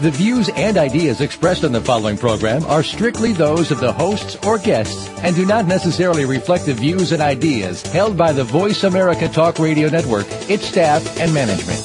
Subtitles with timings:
[0.00, 4.36] The views and ideas expressed on the following program are strictly those of the hosts
[4.46, 8.84] or guests and do not necessarily reflect the views and ideas held by the Voice
[8.84, 11.80] America Talk Radio Network, its staff, and management.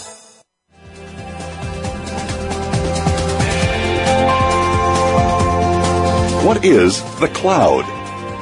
[6.46, 7.84] What is the cloud?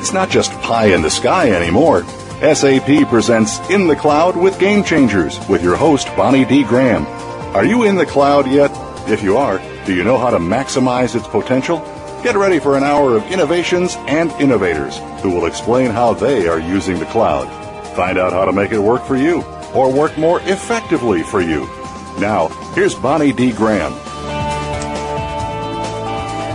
[0.02, 2.04] It's not just pie in the sky anymore.
[2.42, 6.66] SAP presents In the Cloud with Game Changers with your host, Bonnie D.
[6.66, 7.06] Graham.
[7.56, 8.70] Are you in the cloud yet?
[9.08, 11.80] If you are, do you know how to maximize its potential?
[12.24, 16.60] Get ready for an hour of innovations and innovators who will explain how they are
[16.60, 17.48] using the cloud.
[17.96, 19.42] Find out how to make it work for you
[19.74, 21.62] or work more effectively for you.
[22.20, 23.52] Now, here's Bonnie D.
[23.52, 23.92] Graham.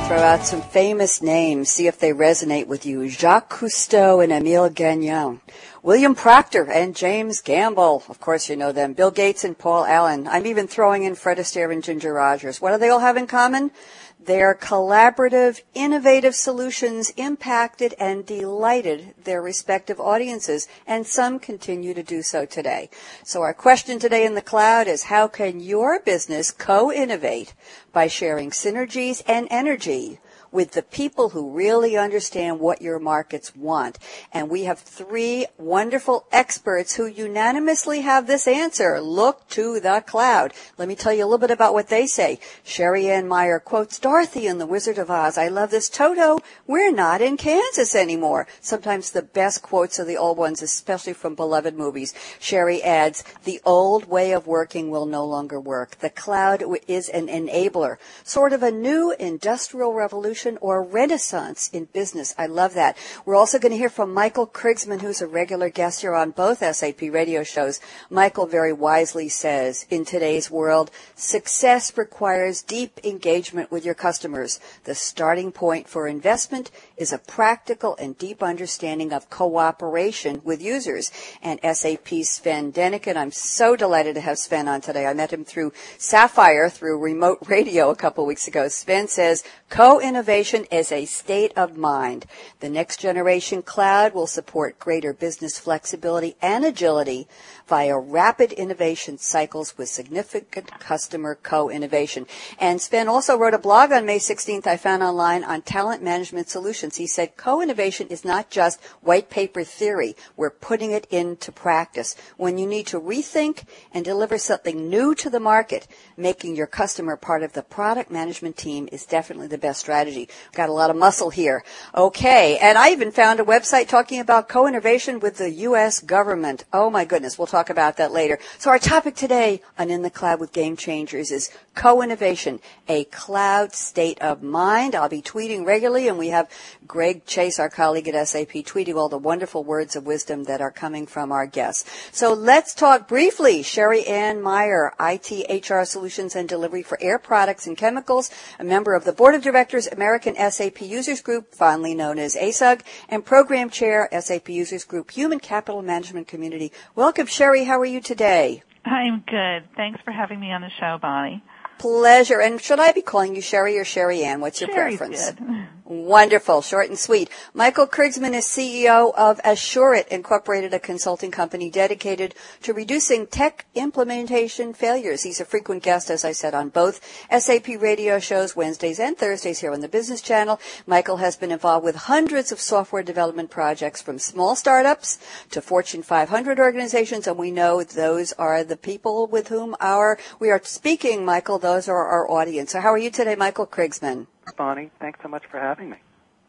[0.07, 3.09] Throw out some famous names, see if they resonate with you.
[3.09, 5.41] Jacques Cousteau and Emile Gagnan.
[5.87, 8.03] William Procter and James Gamble.
[8.09, 8.93] Of course, you know them.
[8.93, 10.27] Bill Gates and Paul Allen.
[10.27, 12.61] I'm even throwing in Fred Astaire and Ginger Rogers.
[12.61, 13.71] What do they all have in common?
[14.19, 22.21] Their collaborative, innovative solutions impacted and delighted their respective audiences, and some continue to do
[22.21, 22.91] so today.
[23.23, 27.55] So our question today in the cloud is how can your business co-innovate
[27.93, 30.19] by sharing synergies and energy
[30.53, 33.99] with the people who really understand what your markets want.
[34.33, 39.01] And we have three wonderful experts who unanimously have this answer.
[39.01, 40.53] Look to the cloud.
[40.79, 42.39] Let me tell you a little bit about what they say.
[42.65, 45.37] Sherry Ann Meyer quotes Dorothy in The Wizard of Oz.
[45.37, 45.89] I love this.
[45.89, 48.47] Toto, we're not in Kansas anymore.
[48.61, 52.15] Sometimes the best quotes are the old ones, especially from beloved movies.
[52.39, 55.99] Sherry adds, the old way of working will no longer work.
[55.99, 62.35] The cloud is an enabler, sort of a new industrial revolution or renaissance in business.
[62.37, 62.97] I love that.
[63.25, 66.59] We're also going to hear from Michael Krigsman, who's a regular guest here on both
[66.59, 67.81] SAP radio shows.
[68.11, 74.61] Michael very wisely says, in today's world, success requires deep engagement with your customers.
[74.85, 81.11] The starting point for investment is a practical and deep understanding of cooperation with users.
[81.43, 85.07] And SAP's Sven Denecken, I'm so delighted to have Sven on today.
[85.07, 88.69] I met him through Sapphire, through remote radio a couple weeks ago.
[88.69, 92.27] Sven says, co-innovation is a state of mind.
[92.61, 97.29] The next generation cloud will support greater business flexibility and agility
[97.67, 102.27] via rapid innovation cycles with significant customer co-innovation.
[102.59, 106.49] And Sven also wrote a blog on May 16th I found online on talent management
[106.49, 106.97] solutions.
[106.97, 110.15] He said co-innovation is not just white paper theory.
[110.37, 112.15] We're putting it into practice.
[112.37, 117.17] When you need to rethink and deliver something new to the market, making your customer
[117.17, 120.29] part of the product management team is definitely the best strategy.
[120.53, 121.65] Got a lot of muscle here.
[121.95, 122.59] Okay.
[122.59, 126.01] And I even found a website talking about co-innovation with the U.S.
[126.01, 126.65] government.
[126.73, 127.39] Oh my goodness.
[127.39, 128.39] We'll talk about that later.
[128.59, 133.73] So our topic today on In the Cloud with Game Changers is co-innovation, a cloud
[133.73, 134.95] state of mind.
[134.95, 136.51] I'll be tweeting regularly and we have
[136.87, 140.71] Greg Chase, our colleague at SAP, tweeting all the wonderful words of wisdom that are
[140.71, 141.91] coming from our guests.
[142.13, 143.63] So let's talk briefly.
[143.63, 148.95] Sherry Ann Meyer, IT HR Solutions and Delivery for Air Products and Chemicals, a member
[148.95, 153.71] of the Board of Directors, American SAP Users Group, fondly known as ASUG, and Program
[153.71, 156.73] Chair, SAP Users Group Human Capital Management Community.
[156.95, 157.46] Welcome, Sherry.
[157.47, 158.65] Sherry, how are you today?
[158.85, 159.69] I'm good.
[159.77, 161.45] Thanks for having me on the show, Bonnie.
[161.79, 162.41] Pleasure.
[162.41, 164.41] And should I be calling you Sherry or Sherry Ann?
[164.41, 165.31] What's your Sherry's preference?
[165.31, 165.67] Good.
[165.87, 167.31] Wonderful, short and sweet.
[167.55, 174.75] Michael Krigsman is CEO of Asuret Incorporated, a consulting company dedicated to reducing tech implementation
[174.75, 175.23] failures.
[175.23, 177.01] He's a frequent guest, as I said, on both
[177.31, 180.59] SAP radio shows Wednesdays and Thursdays here on the Business Channel.
[180.89, 185.21] Michael has been involved with hundreds of software development projects from small startups
[185.53, 190.51] to Fortune 500 organizations, and we know those are the people with whom our we
[190.51, 191.61] are speaking, Michael.
[191.67, 192.71] Those are our audience.
[192.71, 194.29] So how are you today, Michael Krigsman?
[194.57, 194.93] Bonnie.
[195.01, 195.97] Thanks so much for having me.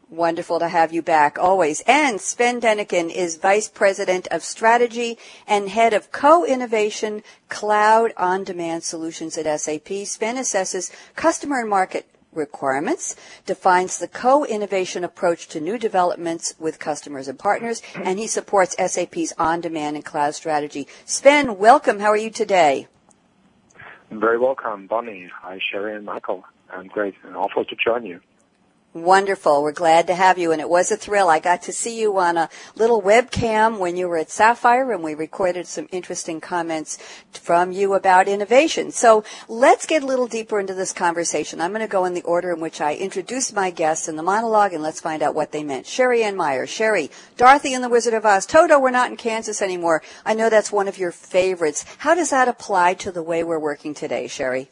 [0.08, 1.82] Wonderful to have you back always.
[1.88, 9.36] And Sven Denecken is Vice President of Strategy and Head of Co-Innovation Cloud On-Demand Solutions
[9.36, 9.88] at SAP.
[10.06, 17.26] Sven assesses customer and market requirements, defines the co-innovation approach to new developments with customers
[17.26, 20.86] and partners, and he supports SAP's on-demand and cloud strategy.
[21.04, 21.98] Sven, welcome.
[21.98, 22.86] How are you today?
[24.10, 25.28] Very welcome, Bonnie.
[25.42, 26.44] Hi, Sherry and Michael.
[26.70, 28.20] I'm great and awful to join you.
[29.02, 29.62] Wonderful.
[29.62, 31.28] We're glad to have you, and it was a thrill.
[31.28, 35.02] I got to see you on a little webcam when you were at Sapphire, and
[35.02, 36.98] we recorded some interesting comments
[37.32, 38.90] from you about innovation.
[38.90, 41.60] So let's get a little deeper into this conversation.
[41.60, 44.22] I'm going to go in the order in which I introduced my guests in the
[44.22, 45.86] monologue, and let's find out what they meant.
[45.86, 46.66] Sherry Ann Meyer.
[46.66, 48.46] Sherry, Dorothy and the Wizard of Oz.
[48.46, 50.02] Toto, we're not in Kansas anymore.
[50.24, 51.84] I know that's one of your favorites.
[51.98, 54.68] How does that apply to the way we're working today, Sherry?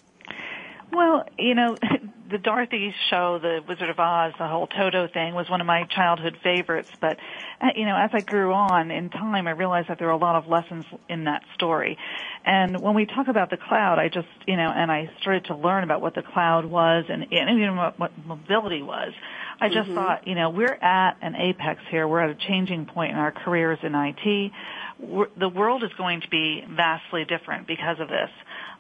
[0.93, 1.77] Well, you know,
[2.29, 5.85] the Dorothy show, the Wizard of Oz, the whole Toto thing was one of my
[5.85, 6.91] childhood favorites.
[7.01, 7.19] But,
[7.61, 10.19] uh, you know, as I grew on in time, I realized that there were a
[10.19, 11.99] lot of lessons in that story.
[12.45, 15.57] And when we talk about the cloud, I just, you know, and I started to
[15.57, 19.13] learn about what the cloud was and, and even what, what mobility was.
[19.61, 19.95] I just mm-hmm.
[19.95, 22.07] thought, you know, we're at an apex here.
[22.07, 24.53] We're at a changing point in our careers in IT.
[24.99, 28.31] We're, the world is going to be vastly different because of this.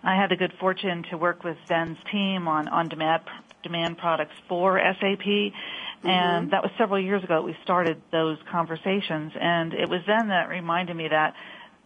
[0.02, 3.22] I had the good fortune to work with Sven's team on on-demand
[3.62, 6.08] demand products for SAP, mm-hmm.
[6.08, 7.36] and that was several years ago.
[7.36, 11.34] that We started those conversations, and it was then that reminded me that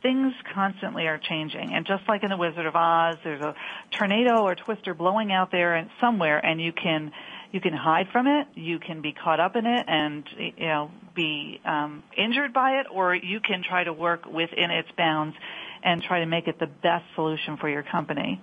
[0.02, 1.74] things constantly are changing.
[1.74, 3.54] And just like in the Wizard of Oz, there's a
[3.90, 7.12] tornado or twister blowing out there and somewhere, and you can
[7.52, 10.90] you can hide from it, you can be caught up in it, and you know
[11.14, 15.36] be um, injured by it, or you can try to work within its bounds
[15.82, 18.40] and try to make it the best solution for your company.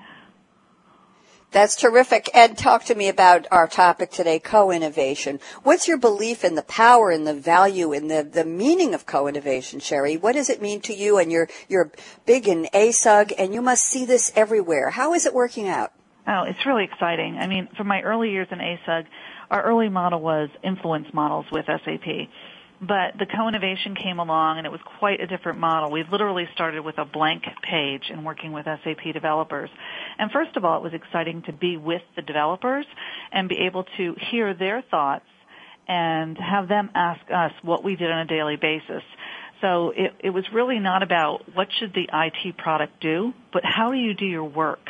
[1.51, 2.30] That's terrific.
[2.34, 5.39] Ed, talk to me about our topic today, co-innovation.
[5.63, 9.80] What's your belief in the power and the value and the, the meaning of co-innovation,
[9.80, 10.18] Sherry?
[10.18, 11.18] What does it mean to you?
[11.18, 11.92] And you're, you're
[12.25, 14.90] big in ASUG and you must see this everywhere.
[14.90, 15.94] How is it working out?
[16.28, 17.38] Oh, it's really exciting.
[17.38, 19.06] I mean, from my early years in ASUG,
[19.50, 22.28] our early model was influence models with SAP.
[22.79, 25.89] But the co-innovation came along and it was quite a different model.
[25.91, 29.69] We literally started with a blank page and working with SAP developers.
[30.19, 32.85] And first of all, it was exciting to be with the developers
[33.31, 35.25] and be able to hear their thoughts
[35.88, 39.03] and have them ask us what we did on a daily basis.
[39.62, 43.91] So it, it was really not about what should the IT product do, but how
[43.91, 44.88] do you do your work?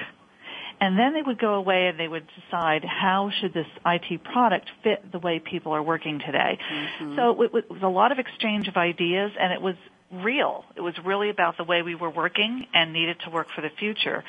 [0.80, 4.70] And then they would go away and they would decide how should this IT product
[4.84, 6.60] fit the way people are working today.
[6.72, 7.16] Mm-hmm.
[7.16, 9.76] So it, was a lot of exchange of ideas and it was
[10.12, 10.66] real.
[10.76, 13.72] It was really about the way we were working and needed to work for the
[13.80, 14.24] future.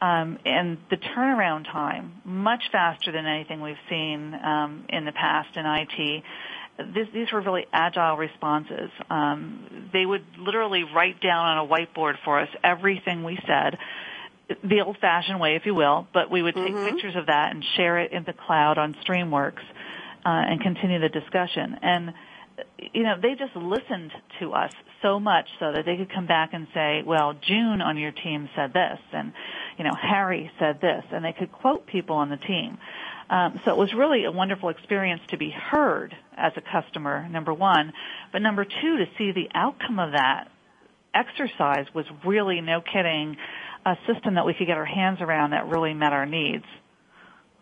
[0.00, 5.56] Um, and the turnaround time, much faster than anything we've seen um, in the past
[5.56, 6.22] in IT.
[6.92, 8.90] This, these were really agile responses.
[9.08, 13.78] Um, they would literally write down on a whiteboard for us everything we said
[14.62, 16.86] the old fashioned way, if you will, but we would take mm-hmm.
[16.86, 19.64] pictures of that and share it in the cloud on Streamworks
[20.24, 21.76] uh, and continue the discussion.
[21.82, 22.12] And
[22.78, 26.50] you know, they just listened to us so much so that they could come back
[26.52, 29.32] and say, well, June on your team said this, and,
[29.76, 32.78] you know, Harry said this, and they could quote people on the team.
[33.28, 37.52] Um, so it was really a wonderful experience to be heard as a customer, number
[37.52, 37.92] one,
[38.32, 40.48] but number two, to see the outcome of that
[41.14, 43.36] exercise was really, no kidding,
[43.86, 46.64] a system that we could get our hands around that really met our needs.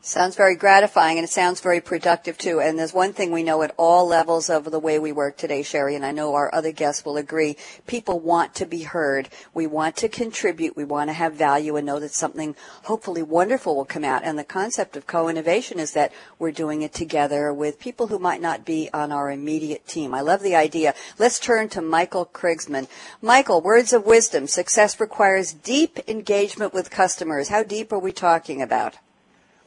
[0.04, 2.60] Sounds very gratifying and it sounds very productive too.
[2.60, 5.62] And there's one thing we know at all levels of the way we work today,
[5.62, 7.56] Sherry, and I know our other guests will agree.
[7.86, 9.28] People want to be heard.
[9.54, 10.76] We want to contribute.
[10.76, 14.24] We want to have value and know that something hopefully wonderful will come out.
[14.24, 18.42] And the concept of co-innovation is that we're doing it together with people who might
[18.42, 20.14] not be on our immediate team.
[20.14, 20.96] I love the idea.
[21.16, 22.88] Let's turn to Michael Krigsman.
[23.20, 24.48] Michael, words of wisdom.
[24.48, 27.50] Success requires deep engagement with customers.
[27.50, 28.96] How deep are we talking about?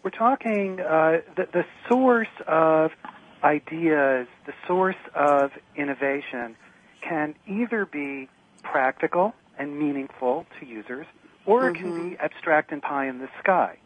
[0.06, 2.92] We're talking uh, the, the source of
[3.44, 6.56] ideas, the source of innovation
[7.02, 8.30] can either be
[8.62, 11.08] practical and meaningful to users,
[11.48, 11.70] or mm-hmm.
[11.70, 12.24] it can be mm-hmm.
[12.24, 13.80] abstract and pie in the sky.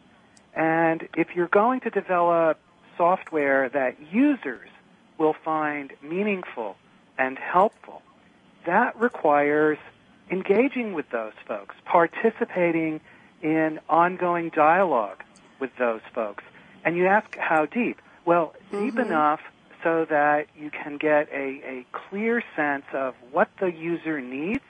[0.54, 2.60] And if you're going to develop
[2.98, 4.68] software that users
[5.16, 6.76] will find meaningful
[7.16, 8.02] and helpful,
[8.66, 9.78] that requires
[10.30, 13.00] engaging with those folks, participating
[13.40, 15.24] in ongoing dialogue
[15.60, 16.44] with those folks.
[16.84, 18.00] And you ask how deep.
[18.24, 18.84] Well, mm-hmm.
[18.84, 19.40] deep enough
[19.82, 24.64] so that you can get a, a clear sense of what the user needs,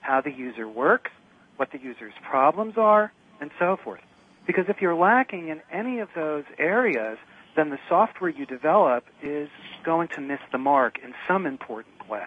[0.00, 1.10] how the user works,
[1.56, 4.00] what the user's problems are, and so forth.
[4.46, 7.18] Because if you're lacking in any of those areas,
[7.56, 9.48] then the software you develop is
[9.84, 12.26] going to miss the mark in some important way.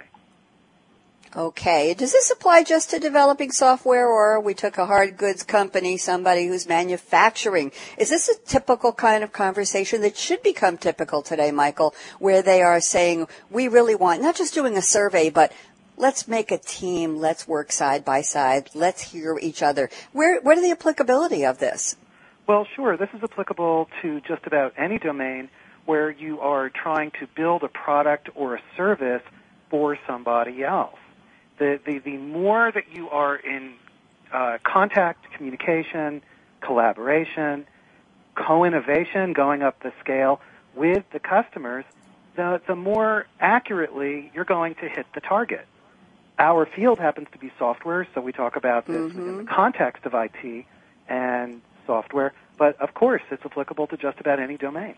[1.36, 1.94] Okay.
[1.94, 6.48] Does this apply just to developing software or we took a hard goods company, somebody
[6.48, 7.72] who's manufacturing?
[7.98, 12.62] Is this a typical kind of conversation that should become typical today, Michael, where they
[12.62, 15.52] are saying, we really want, not just doing a survey, but
[15.98, 19.90] let's make a team, let's work side by side, let's hear each other.
[20.14, 21.98] Where, what are the applicability of this?
[22.48, 22.96] Well, sure.
[22.96, 25.50] This is applicable to just about any domain
[25.86, 29.22] where you are trying to build a product or a service
[29.70, 30.96] for somebody else.
[31.58, 33.74] The, the, the more that you are in
[34.32, 36.22] uh, contact, communication,
[36.62, 37.66] collaboration,
[38.36, 40.42] co-innovation, going up the scale
[40.76, 41.86] with the customers,
[42.36, 45.66] the, the more accurately you're going to hit the target.
[46.38, 49.30] Our field happens to be software, so we talk about this Mm-hmm.
[49.30, 50.66] in the context of IT
[51.08, 54.96] and software, but of course it's applicable to just about any domain.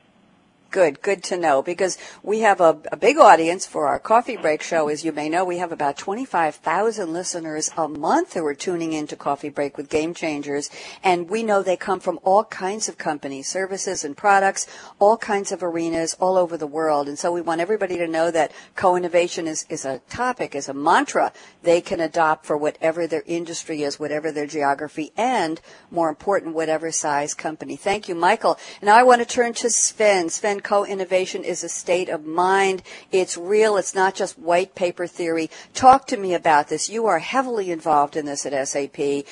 [0.69, 4.61] Good, good to know because we have a, a big audience for our coffee break
[4.61, 4.89] show.
[4.89, 9.15] As you may know, we have about 25,000 listeners a month who are tuning into
[9.15, 10.69] Coffee Break with Game Changers.
[11.03, 14.67] And we know they come from all kinds of companies, services and products,
[14.99, 17.07] all kinds of arenas all over the world.
[17.07, 20.73] And so we want everybody to know that co-innovation is, is a topic, is a
[20.73, 21.31] mantra
[21.63, 26.91] they can adopt for whatever their industry is, whatever their geography, and more important, whatever
[26.91, 27.77] size company.
[27.77, 28.59] Thank you, Michael.
[28.81, 30.29] And I want to turn to Sven.
[30.29, 32.83] Sven, co-innovation is a state of mind.
[33.09, 33.77] It's real.
[33.77, 35.49] It's not just white paper theory.
[35.73, 36.89] Talk to me about this.
[36.89, 39.23] You are heavily involved in this at SAP.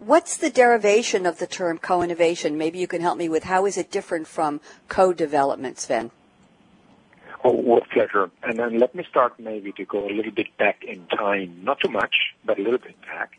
[0.00, 2.58] What's the derivation of the term co-innovation?
[2.58, 6.10] Maybe you can help me with how is it different from co-development, Sven?
[7.42, 8.30] Oh, with pleasure.
[8.42, 11.80] And then let me start maybe to go a little bit back in time, not
[11.80, 13.38] too much, but a little bit back.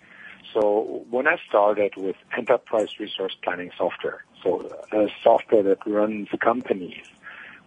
[0.56, 7.06] So when I started with enterprise resource planning software, so a software that runs companies,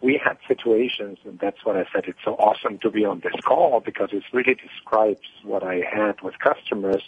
[0.02, 3.38] we had situations, and that's what I said it's so awesome to be on this
[3.45, 7.02] call because it really describes what I had with customers.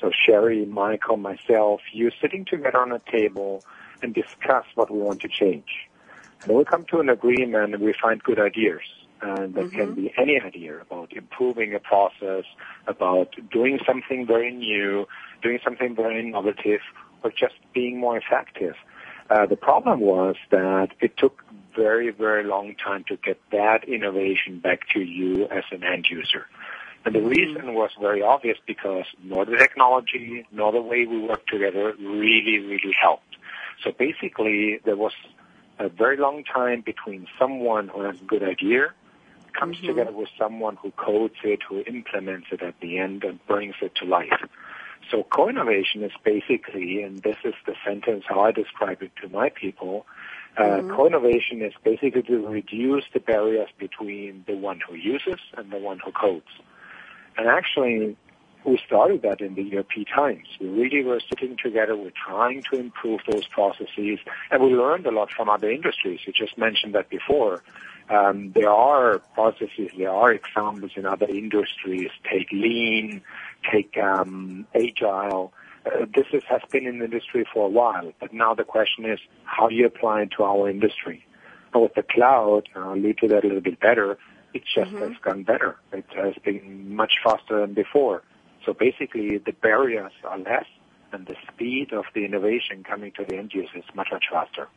[0.00, 3.64] So Sherry, Michael, myself, you sitting together on a table
[4.02, 5.88] and discuss what we want to change.
[6.44, 8.82] And we come to an agreement and we find good ideas.
[9.22, 9.94] And that can mm-hmm.
[9.94, 12.44] be any idea about improving a process,
[12.86, 15.06] about doing something very new,
[15.42, 16.80] doing something very innovative,
[17.22, 18.74] or just being more effective.
[19.30, 24.58] Uh, the problem was that it took very, very long time to get that innovation
[24.58, 26.46] back to you as an end user.
[27.04, 31.50] And the reason was very obvious because nor the technology nor the way we worked
[31.50, 33.36] together really, really helped.
[33.82, 35.12] So basically, there was
[35.78, 38.92] a very long time between someone who has a good idea,
[39.52, 43.74] comes together with someone who codes it, who implements it at the end and brings
[43.82, 44.40] it to life.
[45.10, 49.50] So co-innovation is basically, and this is the sentence how I describe it to my
[49.50, 50.06] people,
[50.56, 55.78] uh, co-innovation is basically to reduce the barriers between the one who uses and the
[55.78, 56.46] one who codes.
[57.36, 58.16] And actually,
[58.64, 60.46] we started that in the ERP times.
[60.60, 64.20] We really were sitting together, we're trying to improve those processes,
[64.50, 66.20] and we learned a lot from other industries.
[66.26, 67.62] You just mentioned that before.
[68.10, 72.10] Um, there are processes, there are examples in other industries.
[72.30, 73.22] Take lean,
[73.70, 75.52] take um, agile.
[75.86, 79.04] Uh, this is, has been in the industry for a while, but now the question
[79.04, 81.26] is how do you apply it to our industry?
[81.72, 84.18] And with the cloud, and I'll allude to that a little bit better,
[84.52, 85.76] it just has gone better.
[85.92, 88.22] It has been much faster than before.
[88.64, 90.66] So basically, the barriers are less,
[91.12, 94.68] and the speed of the innovation coming to the end user is much, much faster.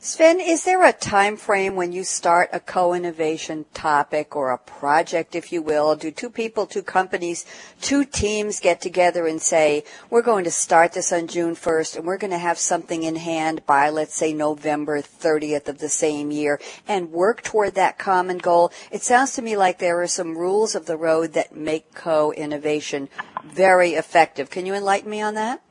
[0.00, 5.34] Sven, is there a time frame when you start a co-innovation topic or a project,
[5.34, 5.96] if you will?
[5.96, 7.44] Do two people, two companies,
[7.80, 12.06] two teams get together and say, we're going to start this on June 1st and
[12.06, 16.30] we're going to have something in hand by, let's say, November 30th of the same
[16.30, 18.72] year and work toward that common goal?
[18.90, 23.08] It sounds to me like there are some rules of the road that make co-innovation
[23.44, 24.50] very effective.
[24.50, 25.62] Can you enlighten me on that?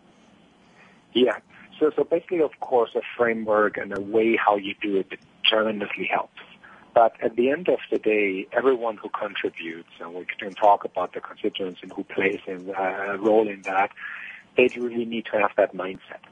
[1.14, 1.38] Yeah.
[1.84, 6.10] So, so basically, of course, a framework and a way how you do it tremendously
[6.10, 6.40] helps.
[6.94, 11.13] But at the end of the day, everyone who contributes, and we can talk about
[11.13, 13.92] the constituents and who plays uh, a role in that,
[14.56, 16.24] they really need to have that mindset.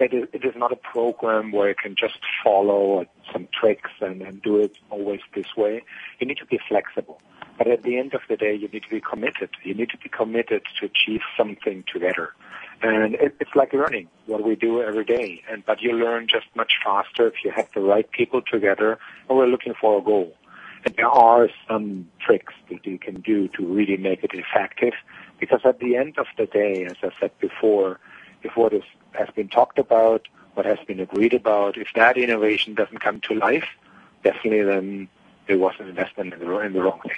[0.00, 4.22] It is, it is not a program where you can just follow some tricks and,
[4.22, 5.84] and do it always this way.
[6.18, 7.20] You need to be flexible.
[7.58, 9.50] But at the end of the day, you need to be committed.
[9.62, 12.32] You need to be committed to achieve something together.
[12.82, 15.42] And it, it's like learning what we do every day.
[15.50, 19.38] And but you learn just much faster if you have the right people together and
[19.38, 20.34] we're looking for a goal.
[20.84, 24.92] And there are some tricks that you can do to really make it effective.
[25.40, 27.98] Because at the end of the day, as I said before,
[28.42, 32.74] if what is, has been talked about, what has been agreed about, if that innovation
[32.74, 33.68] doesn't come to life,
[34.22, 35.08] definitely then
[35.48, 37.12] it was an investment in the, in the wrong thing.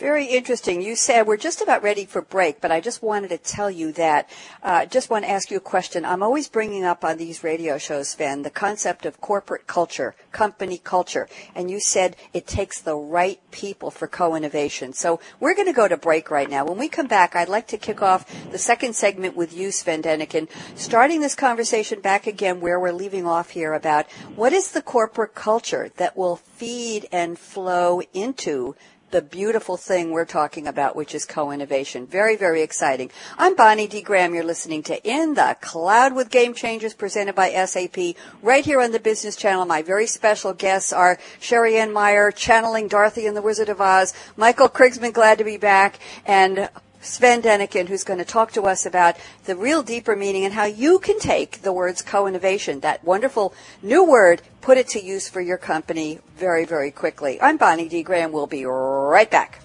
[0.00, 0.80] Very interesting.
[0.80, 3.92] You said we're just about ready for break, but I just wanted to tell you
[3.92, 4.30] that.
[4.62, 6.06] Uh, just want to ask you a question.
[6.06, 10.78] I'm always bringing up on these radio shows, Sven, the concept of corporate culture, company
[10.78, 14.94] culture, and you said it takes the right people for co-innovation.
[14.94, 16.64] So we're going to go to break right now.
[16.64, 20.02] When we come back, I'd like to kick off the second segment with you, Sven
[20.02, 24.80] Denecken, starting this conversation back again where we're leaving off here about what is the
[24.80, 28.74] corporate culture that will feed and flow into
[29.10, 32.06] the beautiful thing we're talking about, which is co-innovation.
[32.06, 33.10] Very, very exciting.
[33.38, 34.02] I'm Bonnie D.
[34.02, 34.34] Graham.
[34.34, 38.92] You're listening to In the Cloud with Game Changers presented by SAP right here on
[38.92, 39.66] the Business Channel.
[39.66, 44.14] My very special guests are Sherry Ann Meyer, channeling Dorothy and the Wizard of Oz,
[44.36, 46.68] Michael Krigsman, glad to be back, and
[47.00, 50.64] Sven Denecken, who's going to talk to us about the real deeper meaning and how
[50.64, 55.40] you can take the words co-innovation, that wonderful new word, put it to use for
[55.40, 57.40] your company very, very quickly.
[57.40, 58.02] I'm Bonnie D.
[58.02, 58.32] Graham.
[58.32, 59.60] We'll be right back.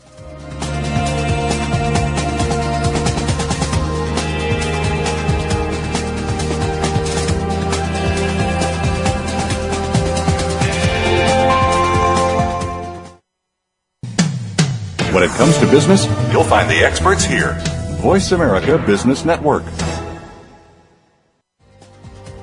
[15.16, 17.54] When it comes to business, you'll find the experts here.
[18.02, 19.64] Voice America Business Network.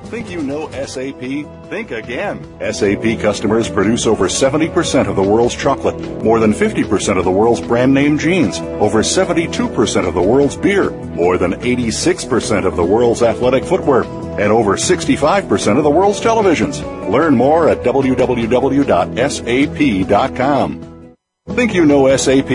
[0.04, 1.20] Think you know SAP?
[1.68, 2.42] Think again.
[2.72, 7.60] SAP customers produce over 70% of the world's chocolate, more than 50% of the world's
[7.60, 13.22] brand name jeans, over 72% of the world's beer, more than 86% of the world's
[13.22, 14.04] athletic footwear,
[14.40, 16.80] and over 65% of the world's televisions.
[17.10, 18.92] Learn more at www.sap.com.
[21.48, 22.46] Think you know SAP?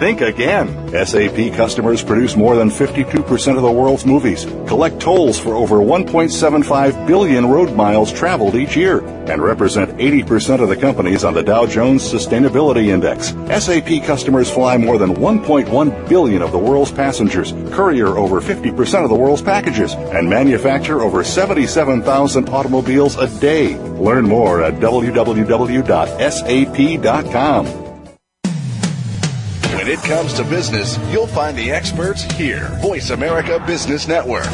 [0.00, 0.66] Think again.
[1.06, 7.06] SAP customers produce more than 52% of the world's movies, collect tolls for over 1.75
[7.06, 11.66] billion road miles traveled each year, and represent 80% of the companies on the Dow
[11.66, 13.28] Jones Sustainability Index.
[13.62, 19.10] SAP customers fly more than 1.1 billion of the world's passengers, courier over 50% of
[19.10, 23.76] the world's packages, and manufacture over 77,000 automobiles a day.
[23.78, 25.10] Learn more at www.sap.com.
[29.80, 32.68] When it comes to business, you'll find the experts here.
[32.82, 34.44] Voice America Business Network.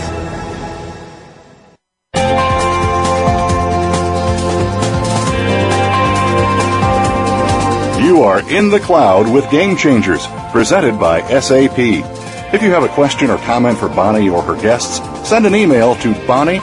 [8.00, 11.76] You are in the cloud with Game Changers, presented by SAP.
[12.54, 15.96] If you have a question or comment for Bonnie or her guests, send an email
[15.96, 16.60] to bonnie.d.graham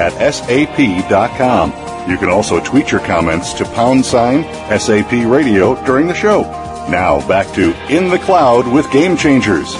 [0.00, 1.81] at sap.com.
[2.08, 4.42] You can also tweet your comments to pound sign
[4.78, 6.42] SAP Radio during the show.
[6.88, 9.74] Now back to In the Cloud with Game Changers.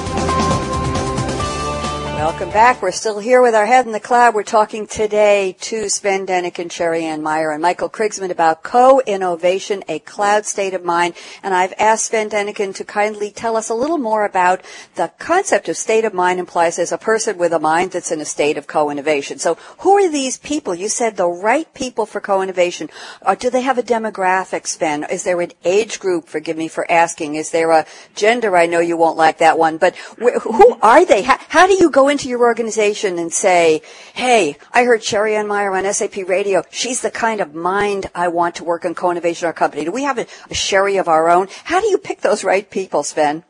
[2.43, 2.83] Welcome back.
[2.83, 4.35] We're still here with our head in the cloud.
[4.35, 10.01] We're talking today to Sven Denecken, Sherry Ann Meyer, and Michael Krigsman about co-innovation, a
[10.01, 11.15] cloud state of mind.
[11.45, 14.63] And I've asked Sven Denecken to kindly tell us a little more about
[14.97, 18.21] the concept of state of mind implies as a person with a mind that's in
[18.21, 19.39] a state of co-innovation.
[19.39, 20.75] So who are these people?
[20.75, 22.91] You said the right people for co-innovation.
[23.25, 25.07] Or do they have a demographic, Sven?
[25.09, 26.27] Is there an age group?
[26.27, 27.37] Forgive me for asking.
[27.37, 28.57] Is there a gender?
[28.57, 31.23] I know you won't like that one, but who are they?
[31.23, 33.83] How, how do you go into your organization and say,
[34.15, 36.63] hey, I heard Sherry Ann Meyer on SAP Radio.
[36.71, 39.85] She's the kind of mind I want to work in co-innovation our company.
[39.85, 41.49] Do we have a, a Sherry of our own?
[41.65, 43.45] How do you pick those right people, Sven?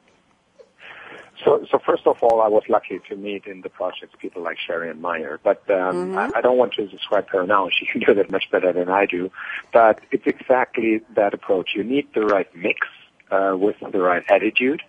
[1.45, 4.59] So, so first of all, I was lucky to meet in the projects people like
[4.59, 6.19] Sherry Ann Meyer, but um, mm-hmm.
[6.19, 7.69] I, I, don't want to describe her now.
[7.71, 9.31] She can do that much better than I do.
[9.73, 11.71] But it's exactly that approach.
[11.75, 12.87] You need the right mix
[13.31, 14.83] uh, with the right attitude.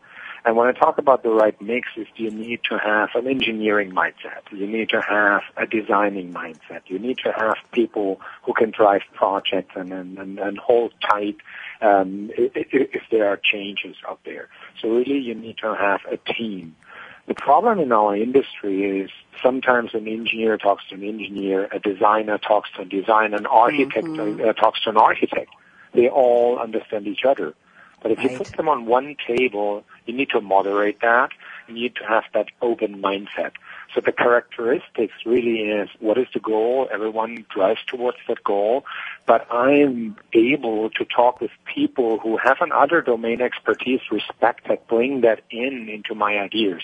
[0.45, 3.91] And when I talk about the right mix, is you need to have an engineering
[3.91, 4.41] mindset.
[4.51, 6.82] You need to have a designing mindset.
[6.88, 11.38] You need to have people who can drive projects and, and, and, hold tight
[11.82, 14.49] um, if there are changes out there.
[14.82, 16.75] So really you need to have a team.
[17.25, 19.10] The problem in our industry is
[19.41, 24.08] sometimes an engineer talks to an engineer, a designer talks to a designer, an architect
[24.08, 24.49] mm-hmm.
[24.49, 25.49] uh, talks to an architect.
[25.93, 27.53] They all understand each other.
[28.04, 28.32] But if right.
[28.32, 31.30] you put them on one table, you need to moderate that.
[31.68, 33.54] You need to have that open mindset.
[33.96, 36.89] So the characteristics really is what is the goal?
[36.92, 38.86] Everyone drives towards that goal.
[39.26, 44.88] But I'm able to talk with people who have an other domain expertise, respect that,
[44.88, 46.82] bring that in into my ideas.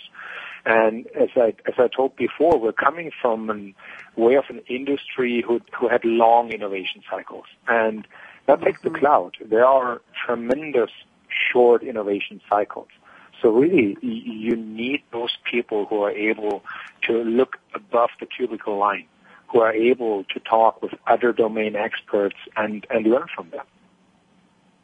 [0.65, 5.43] And as I as I told before, we're coming from a way of an industry
[5.45, 7.45] who who had long innovation cycles.
[7.67, 8.07] And
[8.47, 8.99] now take the mm-hmm.
[8.99, 9.37] cloud.
[9.43, 10.91] There are tremendous
[11.51, 12.87] short innovation cycles.
[13.41, 16.63] So really, you need those people who are able
[17.03, 19.05] to look above the cubicle line,
[19.47, 23.65] who are able to talk with other domain experts and, and learn from them.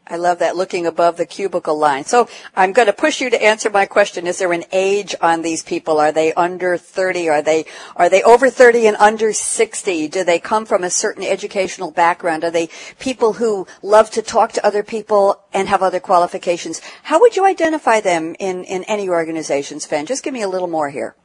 [0.08, 2.06] I love that looking above the cubicle line.
[2.06, 4.28] So I'm going to push you to answer my question.
[4.28, 6.00] Is there an age on these people?
[6.00, 7.28] Are they under 30?
[7.30, 7.66] Are they,
[7.96, 10.08] are they over 30 and under 60?
[10.08, 12.44] Do they come from a certain educational background?
[12.44, 16.82] Are they people who love to talk to other people and have other qualifications?
[17.04, 20.06] How would you identify them in, in any organizations, Sven?
[20.06, 21.16] Just give me a little more here.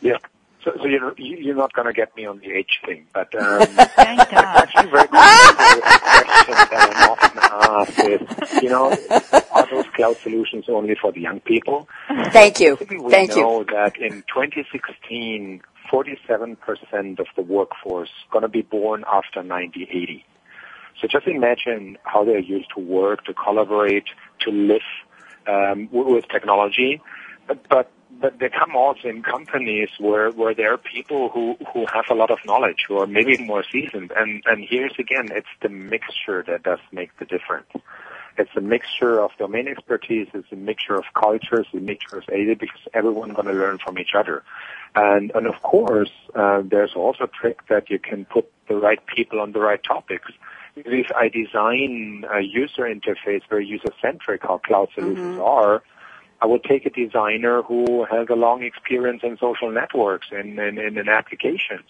[0.00, 0.18] Yeah.
[0.64, 3.66] So, so you're you're not going to get me on the age thing, but um,
[3.96, 4.32] Thank God.
[4.32, 8.96] actually very question that I'm often asked is, you know,
[9.50, 11.88] are those cloud solutions only for the young people?
[12.32, 12.78] Thank you.
[12.88, 13.42] We Thank you.
[13.42, 20.24] know that in 2016, 47% of the workforce going to be born after 1980.
[21.00, 24.04] So just imagine how they're used to work, to collaborate,
[24.40, 24.82] to live
[25.46, 27.00] um, with technology.
[27.48, 27.90] But, but
[28.22, 32.14] but they come also in companies where where there are people who who have a
[32.14, 34.12] lot of knowledge, who are maybe more seasoned.
[34.16, 37.70] And and here's again, it's the mixture that does make the difference.
[38.38, 40.28] It's a mixture of domain expertise.
[40.32, 43.78] It's a mixture of cultures, it's a mixture of aid, because everyone's going to learn
[43.84, 44.42] from each other.
[44.94, 49.00] And and of course, uh, there's also a trick that you can put the right
[49.14, 50.30] people on the right topics.
[50.76, 55.82] If I design a user interface very user-centric, how cloud solutions are,
[56.42, 60.76] I would take a designer who has a long experience in social networks and in,
[60.76, 61.88] in, in, applications.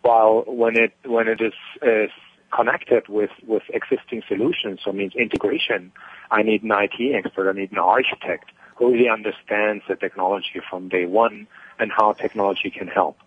[0.00, 2.10] While when it when it is
[2.56, 5.92] connected with with existing solutions, so means integration,
[6.30, 10.88] I need an IT expert, I need an architect who really understands the technology from
[10.88, 11.46] day one
[11.78, 13.18] and how technology can help.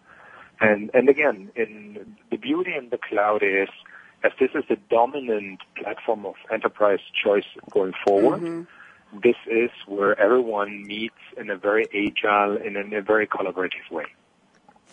[0.60, 3.70] And and again, in the beauty in the cloud is
[4.24, 8.42] as this is the dominant platform of enterprise choice going forward.
[8.42, 8.64] Mm-hmm
[9.24, 14.06] this is where everyone meets in a very agile and in a very collaborative way.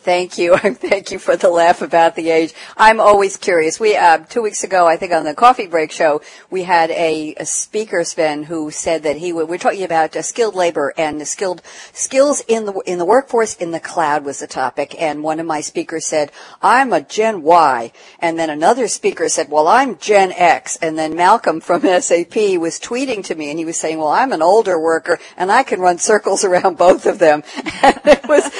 [0.02, 0.56] Thank you.
[0.58, 2.54] Thank you for the laugh about the age.
[2.76, 3.78] I'm always curious.
[3.78, 7.34] We, uh, two weeks ago, I think on the coffee break show, we had a,
[7.36, 11.20] a speaker, Sven, who said that he would, we're talking about uh, skilled labor and
[11.20, 11.62] the skilled,
[11.92, 15.00] skills in the, in the workforce in the cloud was the topic.
[15.00, 17.92] And one of my speakers said, I'm a Gen Y.
[18.18, 20.74] And then another speaker said, well, I'm Gen X.
[20.82, 24.32] And then Malcolm from SAP was tweeting to me and he was saying, well, I'm
[24.32, 27.44] an older worker and I can run circles around both of them.
[27.84, 28.50] And it was,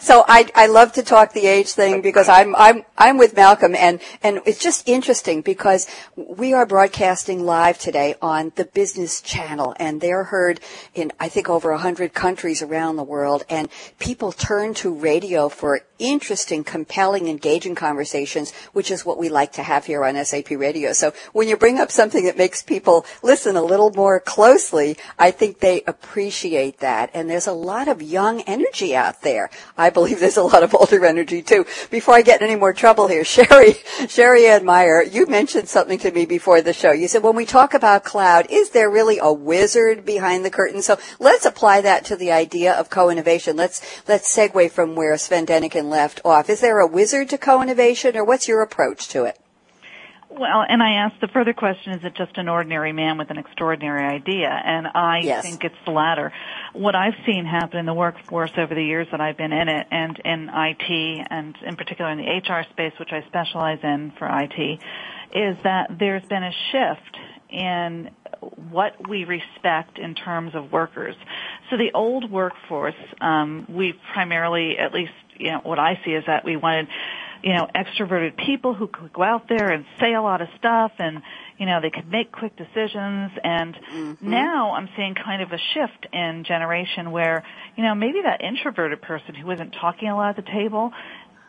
[0.00, 3.74] so I, I love to talk the age thing because I'm I'm I'm with Malcolm
[3.74, 9.74] and and it's just interesting because we are broadcasting live today on the Business Channel
[9.78, 10.60] and they're heard
[10.94, 15.48] in I think over a hundred countries around the world and people turn to radio
[15.48, 20.50] for interesting, compelling, engaging conversations, which is what we like to have here on SAP
[20.50, 20.92] Radio.
[20.92, 25.30] So when you bring up something that makes people listen a little more closely, I
[25.30, 27.10] think they appreciate that.
[27.14, 29.50] And there's a lot of young energy out there.
[29.76, 31.66] I believe there's a lot of older energy too.
[31.90, 33.74] Before I get any more trouble here, Sherry,
[34.08, 36.92] Sherry Ann Meyer, you mentioned something to me before the show.
[36.92, 40.82] You said when we talk about cloud, is there really a wizard behind the curtain?
[40.82, 43.56] So let's apply that to the idea of co-innovation.
[43.56, 45.46] Let's, let's segue from where Sven
[45.88, 46.50] Left off.
[46.50, 49.38] Is there a wizard to co-innovation or what's your approach to it?
[50.28, 53.38] Well, and I asked the further question, is it just an ordinary man with an
[53.38, 54.48] extraordinary idea?
[54.48, 55.42] And I yes.
[55.42, 56.30] think it's the latter.
[56.74, 59.86] What I've seen happen in the workforce over the years that I've been in it
[59.90, 64.28] and in IT and in particular in the HR space, which I specialize in for
[64.28, 64.80] IT,
[65.34, 67.16] is that there's been a shift
[67.48, 68.10] in
[68.70, 71.14] what we respect in terms of workers.
[71.70, 76.24] So the old workforce, um, we primarily, at least, you know, what I see is
[76.26, 76.88] that we wanted
[77.42, 80.92] you know, extroverted people who could go out there and say a lot of stuff
[80.98, 81.22] and,
[81.58, 83.30] you know, they could make quick decisions.
[83.42, 84.30] And mm-hmm.
[84.30, 87.44] now I'm seeing kind of a shift in generation where,
[87.76, 90.92] you know, maybe that introverted person who isn't talking a lot at the table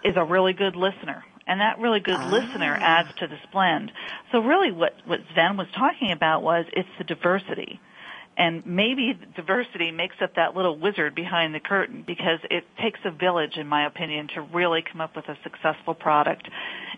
[0.04, 1.24] is a really good listener.
[1.48, 2.30] And that really good ah.
[2.30, 3.92] listener adds to this blend.
[4.32, 7.80] So really what, what Sven was talking about was it's the diversity
[8.38, 13.10] and maybe diversity makes up that little wizard behind the curtain because it takes a
[13.10, 16.48] village, in my opinion, to really come up with a successful product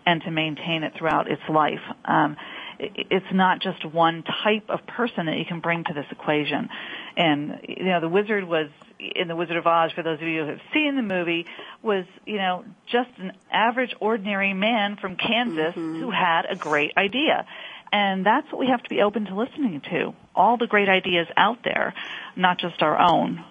[0.04, 1.80] and to maintain it throughout its life.
[2.04, 2.36] Um,
[2.78, 6.68] it's not just one type of person that you can bring to this equation.
[7.16, 10.42] And, you know, the wizard was, in The Wizard of Oz, for those of you
[10.42, 11.46] who have seen the movie,
[11.82, 16.00] was, you know, just an average, ordinary man from Kansas mm-hmm.
[16.00, 17.46] who had a great idea.
[17.92, 20.14] And that's what we have to be open to listening to.
[20.40, 21.92] All the great ideas out there,
[22.34, 23.44] not just our own.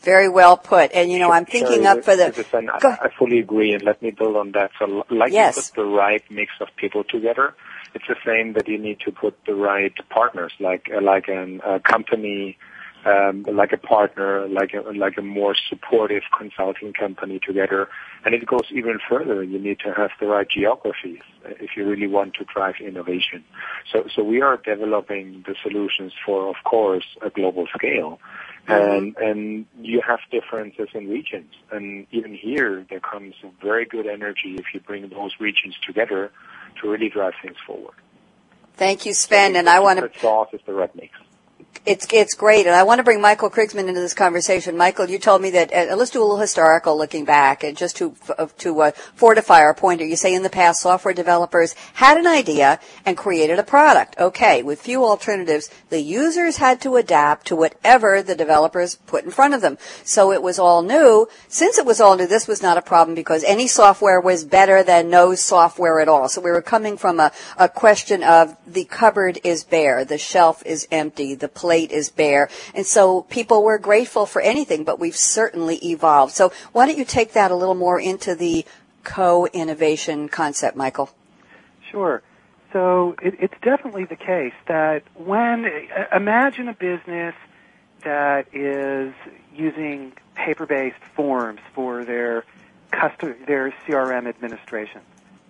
[0.00, 0.90] Very well put.
[0.92, 2.26] And you know, I'm thinking Sorry, up for the.
[2.54, 4.70] I, I, fully agree, and let me build on that.
[4.78, 5.56] So, like yes.
[5.56, 7.54] you put the right mix of people together,
[7.94, 11.60] it's the same that you need to put the right partners, like uh, like an,
[11.64, 12.56] a company
[13.04, 17.88] um, like a partner, like a like a more supportive consulting company together.
[18.24, 19.42] And it goes even further.
[19.42, 23.44] You need to have the right geographies if you really want to drive innovation.
[23.90, 28.20] So so we are developing the solutions for, of course, a global scale.
[28.68, 31.52] And and you have differences in regions.
[31.72, 36.30] And even here there comes very good energy if you bring those regions together
[36.80, 37.94] to really drive things forward.
[38.74, 39.56] Thank you, Sven.
[39.56, 40.06] And I want to.
[40.06, 41.12] The sauce is the red mix
[41.84, 44.76] it's it's great, and I want to bring Michael Krigsman into this conversation.
[44.76, 47.96] Michael, you told me that uh, let's do a little historical looking back, and just
[47.96, 50.04] to uh, to uh, fortify our pointer.
[50.04, 54.14] You say in the past, software developers had an idea and created a product.
[54.20, 59.32] Okay, with few alternatives, the users had to adapt to whatever the developers put in
[59.32, 59.76] front of them.
[60.04, 61.28] So it was all new.
[61.48, 64.84] Since it was all new, this was not a problem because any software was better
[64.84, 66.28] than no software at all.
[66.28, 70.62] So we were coming from a, a question of the cupboard is bare, the shelf
[70.64, 72.50] is empty, the plate is bare.
[72.74, 76.32] And so people were grateful for anything, but we've certainly evolved.
[76.32, 78.66] So why don't you take that a little more into the
[79.04, 81.08] co-innovation concept, Michael?
[81.88, 82.20] Sure.
[82.72, 85.70] So it, it's definitely the case that when,
[86.12, 87.34] imagine a business
[88.02, 89.14] that is
[89.54, 92.44] using paper-based forms for their
[92.90, 95.02] custom, their CRM administration,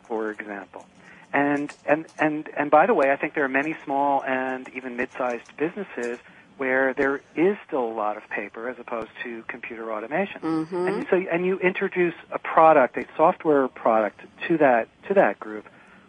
[0.03, 0.85] for example.
[1.33, 4.97] And, and, and, and by the way, I think there are many small and even
[4.97, 6.19] mid-sized businesses
[6.59, 10.41] where there is still a lot of paper as opposed to computer automation.
[10.43, 10.77] Mm-hmm.
[10.77, 15.67] And so, and you introduce a product, a software product to that, to that group.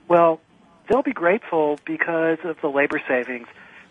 [0.07, 0.41] Well,
[0.87, 3.47] they'll be grateful because of the labor savings.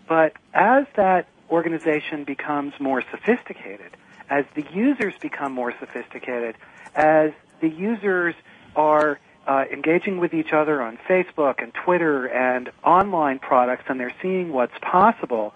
[0.07, 3.97] But as that organization becomes more sophisticated,
[4.29, 6.55] as the users become more sophisticated,
[6.95, 8.35] as the users
[8.75, 14.15] are uh, engaging with each other on Facebook and Twitter and online products, and they're
[14.21, 15.53] seeing what's possible.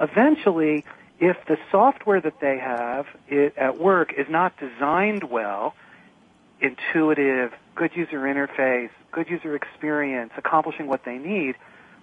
[0.00, 0.84] Eventually,
[1.20, 3.06] if the software that they have
[3.56, 5.74] at work is not designed well,
[6.60, 11.54] intuitive, good user interface, good user experience, accomplishing what they need,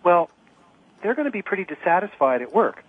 [0.04, 0.30] well,
[1.02, 2.84] they're going to be pretty dissatisfied at work.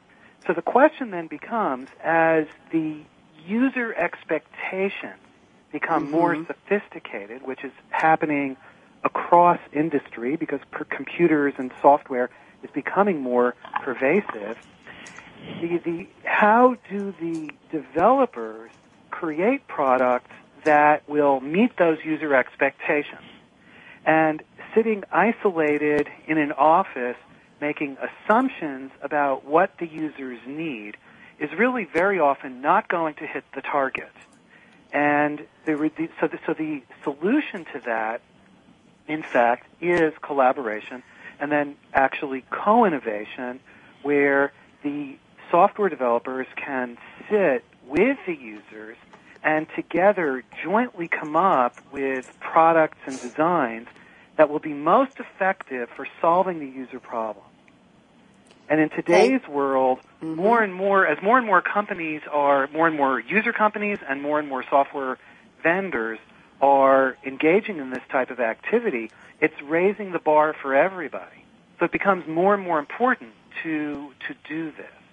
[0.46, 3.00] So the question then becomes, as the
[3.46, 5.20] user expectations
[5.74, 6.12] become mm-hmm.
[6.12, 8.56] more sophisticated, which is happening
[9.02, 12.30] across industry because per computers and software
[12.62, 14.56] is becoming more pervasive.
[15.60, 18.70] The, the, how do the developers
[19.10, 20.30] create products
[20.62, 23.28] that will meet those user expectations?
[24.06, 24.42] And
[24.74, 27.16] sitting isolated in an office
[27.60, 30.96] making assumptions about what the users need
[31.40, 34.12] is really very often not going to hit the target.
[34.94, 38.22] And the, so, the, so the solution to that,
[39.08, 41.02] in fact, is collaboration
[41.40, 43.58] and then actually co-innovation
[44.02, 44.52] where
[44.84, 45.16] the
[45.50, 46.96] software developers can
[47.28, 48.96] sit with the users
[49.42, 53.88] and together jointly come up with products and designs
[54.36, 57.44] that will be most effective for solving the user problem.
[58.68, 60.34] And in today's world, mm-hmm.
[60.34, 64.22] more and more, as more and more companies are, more and more user companies and
[64.22, 65.18] more and more software
[65.62, 66.18] vendors
[66.60, 71.44] are engaging in this type of activity, it's raising the bar for everybody.
[71.78, 75.03] So it becomes more and more important to, to do this.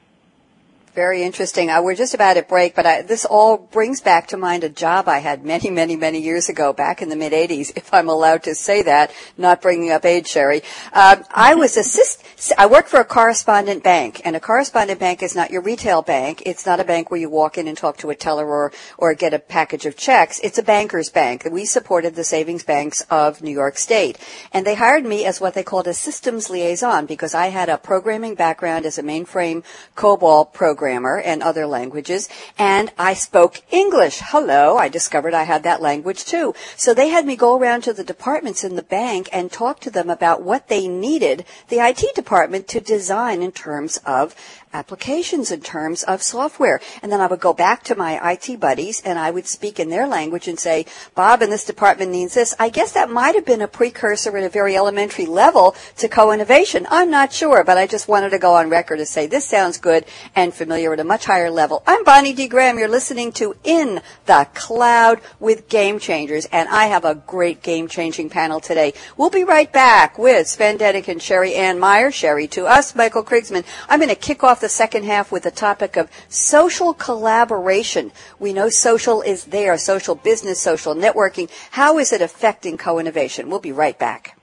[0.94, 1.70] Very interesting.
[1.70, 4.70] Uh, we're just about at break, but I, this all brings back to mind a
[4.70, 8.10] job I had many, many, many years ago, back in the mid '80s, if I'm
[8.10, 10.64] allowed to say that, not bringing up age, Sherry.
[10.92, 12.26] Um, I was assist.
[12.58, 16.44] I worked for a correspondent bank, and a correspondent bank is not your retail bank.
[16.46, 19.14] It's not a bank where you walk in and talk to a teller or or
[19.14, 20.42] get a package of checks.
[20.44, 21.48] It's a banker's bank.
[21.50, 24.18] We supported the savings banks of New York State,
[24.52, 27.78] and they hired me as what they called a systems liaison because I had a
[27.78, 29.64] programming background as a mainframe
[29.96, 34.20] COBOL programmer programmer and other languages, and I spoke English.
[34.20, 36.56] Hello, I discovered I had that language too.
[36.76, 39.92] So they had me go around to the departments in the bank and talk to
[39.92, 44.34] them about what they needed the IT department to design in terms of
[44.74, 46.80] applications in terms of software.
[47.02, 49.90] And then I would go back to my IT buddies and I would speak in
[49.90, 52.56] their language and say, Bob in this department needs this.
[52.60, 56.88] I guess that might have been a precursor at a very elementary level to co-innovation.
[56.90, 59.78] I'm not sure, but I just wanted to go on record to say this sounds
[59.78, 60.06] good
[60.36, 61.84] and familiar at a much higher level.
[61.86, 62.48] I'm Bonnie D.
[62.48, 62.80] Graham.
[62.80, 67.88] You're listening to In the Cloud with Game Changers and I have a great game
[67.88, 68.94] changing panel today.
[69.18, 72.12] We'll be right back with Sven Denecken Sherry Ann Meyer.
[72.12, 73.66] Sherry to us, Michael Krigsman.
[73.90, 78.12] I'm going to kick off the second half with the topic of social collaboration.
[78.40, 81.50] We know social is there, social business, social networking.
[81.72, 83.50] How is it affecting co-innovation?
[83.50, 84.38] We'll be right back.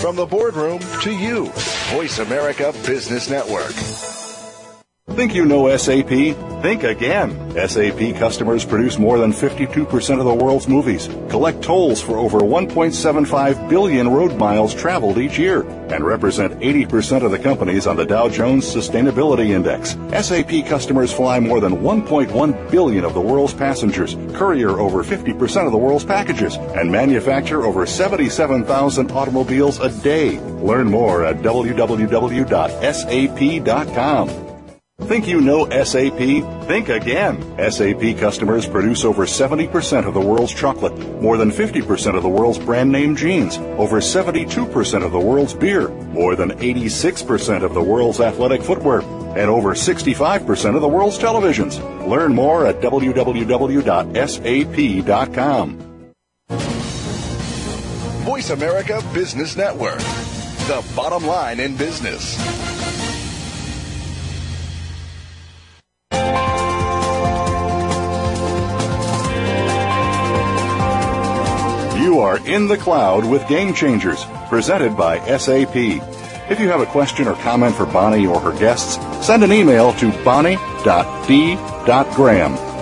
[0.00, 1.50] From the boardroom to you,
[1.90, 3.74] Voice America Business Network.
[5.10, 6.08] Think you know SAP?
[6.62, 7.50] Think again.
[7.68, 13.68] SAP customers produce more than 52% of the world's movies, collect tolls for over 1.75
[13.68, 18.28] billion road miles traveled each year, and represent 80% of the companies on the Dow
[18.28, 19.96] Jones Sustainability Index.
[20.26, 25.72] SAP customers fly more than 1.1 billion of the world's passengers, courier over 50% of
[25.72, 30.38] the world's packages, and manufacture over 77,000 automobiles a day.
[30.60, 31.68] Learn more at www.sap.com.
[35.02, 36.18] Think you know SAP?
[36.66, 37.40] Think again.
[37.70, 42.58] SAP customers produce over 70% of the world's chocolate, more than 50% of the world's
[42.58, 48.18] brand name jeans, over 72% of the world's beer, more than 86% of the world's
[48.18, 49.02] athletic footwear,
[49.38, 51.78] and over 65% of the world's televisions.
[52.08, 53.38] Learn more at www.sap.com.
[58.24, 60.00] Voice America Business Network,
[60.66, 62.36] the bottom line in business.
[72.28, 75.74] Are in the cloud with Game Changers, presented by SAP.
[75.74, 79.94] If you have a question or comment for Bonnie or her guests, send an email
[79.94, 80.68] to bonnie.d.graham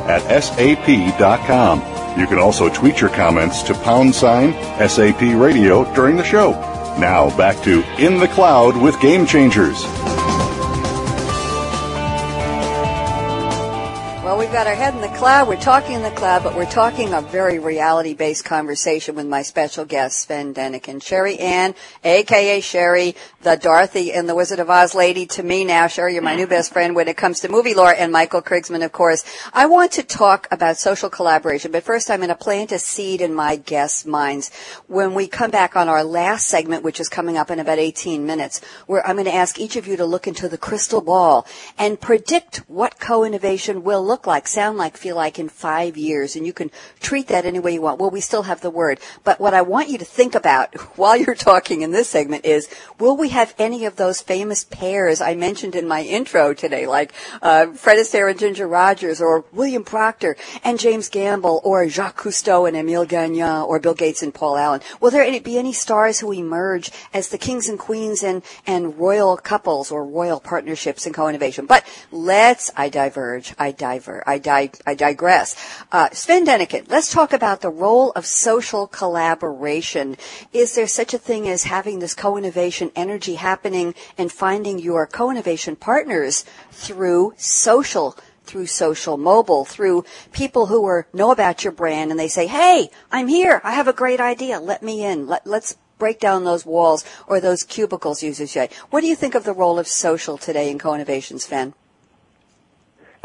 [0.09, 1.79] at sap.com.
[2.19, 4.53] You can also tweet your comments to pound sign
[4.89, 6.51] SAP radio during the show.
[6.99, 9.85] Now back to In the Cloud with Game Changers.
[14.37, 15.49] Well, we've got our head in the cloud.
[15.49, 19.87] We're talking in the cloud, but we're talking a very reality-based conversation with my special
[19.87, 21.03] guest, Sven Denecken.
[21.03, 25.87] Sherry Ann, aka Sherry, the Dorothy and the Wizard of Oz lady to me now.
[25.87, 28.85] Sherry, you're my new best friend when it comes to movie lore, and Michael Krigsman,
[28.85, 29.25] of course.
[29.55, 33.23] I want to talk about social collaboration, but first I'm going to plant a seed
[33.23, 34.51] in my guests' minds.
[34.87, 38.27] When we come back on our last segment, which is coming up in about 18
[38.27, 41.47] minutes, where I'm going to ask each of you to look into the crystal ball
[41.79, 46.37] and predict what co-innovation will look like, sound like, feel like in five years.
[46.37, 46.71] And you can
[47.01, 48.01] treat that any way you want.
[48.01, 49.01] Well, we still have the word.
[49.25, 52.69] But what I want you to think about while you're talking in this segment is,
[52.99, 57.13] will we have any of those famous pairs I mentioned in my intro today, like
[57.43, 62.67] uh, Fred Astaire and Ginger Rogers, or William Procter and James Gamble, or Jacques Cousteau
[62.67, 64.81] and Emile Gagnan, or Bill Gates and Paul Allen?
[65.01, 68.99] Will there any, be any stars who emerge as the kings and queens and, and
[68.99, 71.67] royal couples or royal partnerships in co-innovation?
[71.67, 74.16] But let's, I diverge, I diverge.
[74.27, 75.57] I, di- I digress.
[75.91, 80.17] Uh, Sven Denecken, let's talk about the role of social collaboration.
[80.53, 85.77] Is there such a thing as having this co-innovation energy happening and finding your co-innovation
[85.77, 92.21] partners through social through social mobile, through people who are know about your brand and
[92.21, 93.61] they say, "Hey, I'm here.
[93.65, 94.61] I have a great idea.
[94.61, 95.27] Let me in.
[95.27, 98.71] Let, let's break down those walls or those cubicles." You say.
[98.91, 101.75] What do you think of the role of social today in co-innovation, Sven?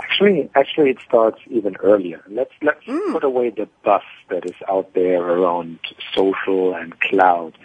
[0.01, 2.21] Actually, actually, it starts even earlier.
[2.27, 3.13] Let's let's mm.
[3.13, 5.79] put away the buzz that is out there around
[6.15, 7.57] social and cloud.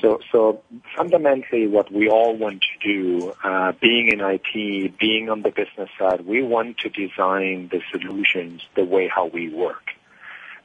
[0.00, 0.60] So, so
[0.96, 5.88] fundamentally, what we all want to do, uh, being in IT, being on the business
[5.98, 9.92] side, we want to design the solutions the way how we work.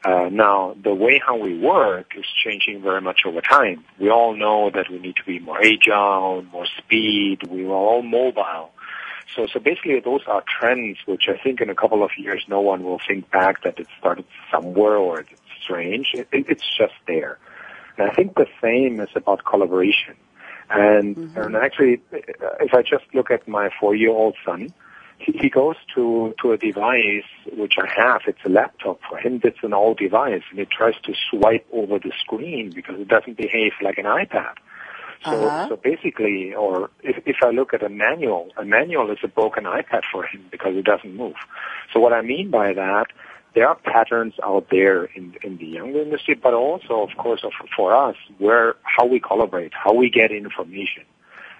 [0.03, 3.83] Uh, now, the way how we work is changing very much over time.
[3.99, 7.47] We all know that we need to be more agile, more speed.
[7.47, 8.71] We are all mobile.
[9.35, 12.61] So, so basically those are trends which I think in a couple of years no
[12.61, 16.11] one will think back that it started somewhere or it's strange.
[16.13, 17.37] It, it, it's just there.
[17.97, 20.15] And I think the same is about collaboration.
[20.69, 21.39] And, mm-hmm.
[21.39, 24.73] and actually, if I just look at my four-year-old son,
[25.17, 28.21] he, he goes to, to a device which I have.
[28.27, 28.99] It's a laptop.
[29.09, 30.43] For him, it's an old device.
[30.49, 34.53] And he tries to swipe over the screen because it doesn't behave like an iPad.
[35.23, 35.69] So, uh-huh.
[35.69, 39.65] so basically, or if, if I look at a manual, a manual is a broken
[39.65, 41.35] iPad for him because it doesn't move.
[41.93, 43.07] So what I mean by that,
[43.53, 47.43] there are patterns out there in, in the younger industry, but also, of course,
[47.75, 51.03] for us, where how we collaborate, how we get information.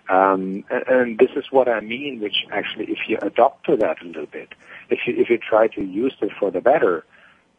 [0.08, 4.02] Um, and, and this is what I mean, which actually, if you adopt to that
[4.02, 4.54] a little bit,
[4.90, 7.06] if you, if you try to use it for the better,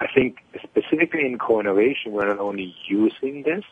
[0.00, 3.64] I think specifically in co-innovation, we're not only using this,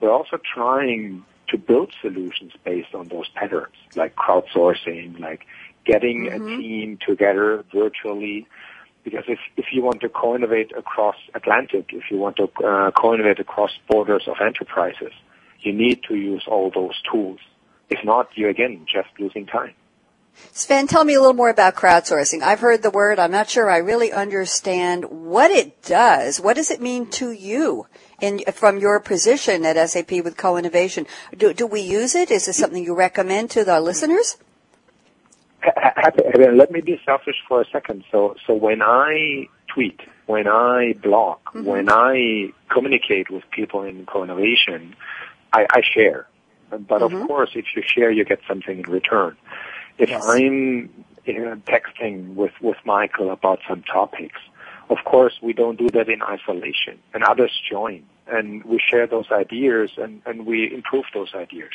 [0.00, 5.46] we're also trying to build solutions based on those patterns, like crowdsourcing, like
[5.84, 6.44] getting mm-hmm.
[6.44, 8.46] a team together virtually.
[9.04, 13.40] Because if, if you want to co-innovate across Atlantic, if you want to uh, co-innovate
[13.40, 15.12] across borders of enterprises,
[15.60, 17.40] you need to use all those tools.
[17.90, 19.74] If not, you're again just losing time.
[20.52, 22.42] Sven, tell me a little more about crowdsourcing.
[22.42, 23.18] I've heard the word.
[23.18, 26.40] I'm not sure I really understand what it does.
[26.40, 27.86] What does it mean to you
[28.20, 31.06] in, from your position at SAP with co-innovation?
[31.36, 32.30] Do, do we use it?
[32.30, 34.36] Is this something you recommend to our listeners?
[35.64, 38.04] Let me be selfish for a second.
[38.10, 41.64] So, so when I tweet, when I blog, mm-hmm.
[41.64, 44.96] when I communicate with people in co-innovation,
[45.52, 46.26] I, I share.
[46.70, 47.16] But mm-hmm.
[47.16, 49.36] of course, if you share, you get something in return.
[49.98, 50.22] If yes.
[50.26, 54.40] I'm you know, texting with, with Michael about some topics,
[54.90, 59.30] of course, we don't do that in isolation, and others join, and we share those
[59.30, 61.72] ideas, and, and we improve those ideas,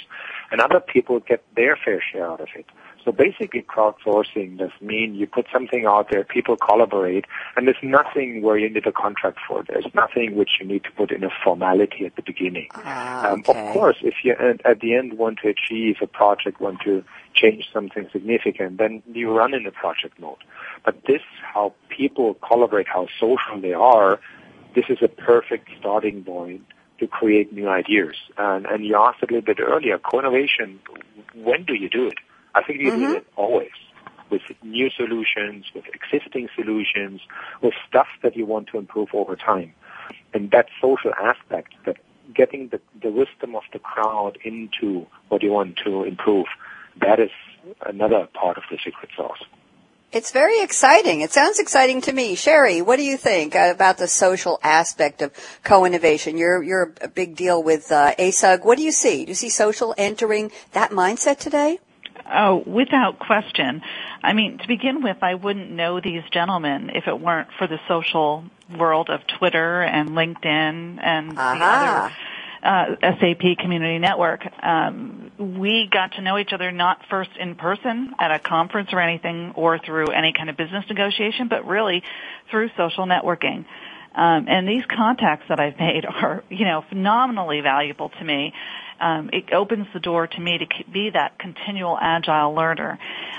[0.52, 2.66] and other people get their fair share out of it.
[3.08, 7.24] So basically crowdsourcing does mean you put something out there, people collaborate,
[7.56, 9.64] and there's nothing where you need a contract for.
[9.64, 12.68] There's nothing which you need to put in a formality at the beginning.
[12.76, 13.54] Ah, okay.
[13.54, 14.36] um, of course, if you
[14.66, 17.02] at the end want to achieve a project, want to
[17.34, 20.44] change something significant, then you run in a project mode.
[20.84, 24.20] But this, how people collaborate, how social they are,
[24.76, 26.66] this is a perfect starting point
[27.00, 28.16] to create new ideas.
[28.38, 30.82] And, and you asked a little bit earlier, co-innovation,
[31.36, 32.18] when do you do it?
[32.58, 33.02] I think you mm-hmm.
[33.02, 33.70] do it always
[34.30, 37.22] with new solutions, with existing solutions,
[37.62, 39.74] with stuff that you want to improve over time.
[40.34, 41.98] And that social aspect, that
[42.34, 46.48] getting the, the wisdom of the crowd into what you want to improve,
[47.00, 47.32] that is
[47.86, 49.44] another part of the secret sauce.
[50.12, 51.20] It's very exciting.
[51.22, 52.36] It sounds exciting to me.
[52.36, 55.34] Sherry, what do you think about the social aspect of
[55.64, 56.38] co-innovation?
[56.38, 58.64] You're, you're a big deal with uh, ASUG.
[58.64, 59.26] What do you see?
[59.26, 61.80] Do you see social entering that mindset today?
[62.34, 63.82] Oh, without question.
[64.24, 67.80] I mean, to begin with, I wouldn't know these gentlemen if it weren't for the
[67.88, 68.44] social
[68.78, 71.56] world of Twitter and LinkedIn and uh-huh.
[71.58, 72.16] the other
[72.64, 74.42] uh, SAP Community Network.
[74.62, 79.00] Um, we got to know each other not first in person at a conference or
[79.00, 82.04] anything or through any kind of business negotiation, but really
[82.52, 83.66] through social networking.
[84.16, 88.54] Um, and these contacts that I've made are, you know, phenomenally valuable to me
[89.00, 92.98] um, it opens the door to me to be that continual agile learner.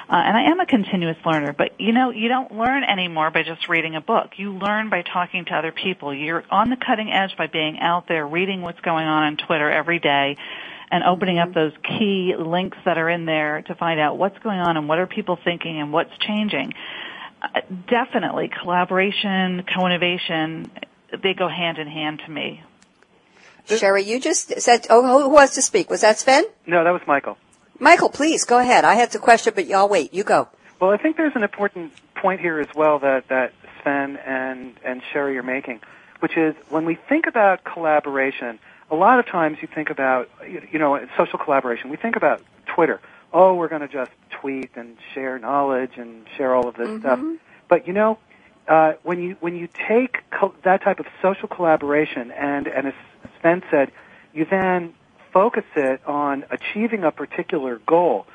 [0.09, 3.43] Uh, and I am a continuous learner, but you know, you don't learn anymore by
[3.43, 4.33] just reading a book.
[4.37, 6.15] You learn by talking to other people.
[6.15, 9.71] You're on the cutting edge by being out there reading what's going on on Twitter
[9.71, 10.37] every day
[10.91, 14.59] and opening up those key links that are in there to find out what's going
[14.59, 16.73] on and what are people thinking and what's changing.
[17.43, 20.71] Uh, definitely collaboration, co-innovation,
[21.23, 22.63] they go hand in hand to me.
[23.77, 25.91] Sherry, you just said, oh, who wants to speak?
[25.91, 26.45] Was that Sven?
[26.67, 27.37] No, that was Michael.
[27.79, 28.85] Michael, please go ahead.
[28.85, 30.13] I had the question, but y'all wait.
[30.15, 30.49] You go.
[30.81, 33.53] Well, I think there's an important point here as well that, that
[33.83, 35.81] Sven and, and Sherry are making,
[36.21, 38.59] which is when we think about collaboration,
[38.91, 41.91] a lot of times you think about, you know, social collaboration.
[41.91, 43.01] We think about Twitter.
[43.33, 47.01] Oh, we're going to just tweet and share knowledge and share all of this mm-hmm.
[47.01, 47.21] stuff.
[47.69, 48.19] But you know,
[48.67, 52.93] uh, when you when you take co- that type of social collaboration and and
[53.41, 53.93] Sven said,
[54.33, 54.95] you then
[55.33, 58.27] focus it on achieving a particular goal.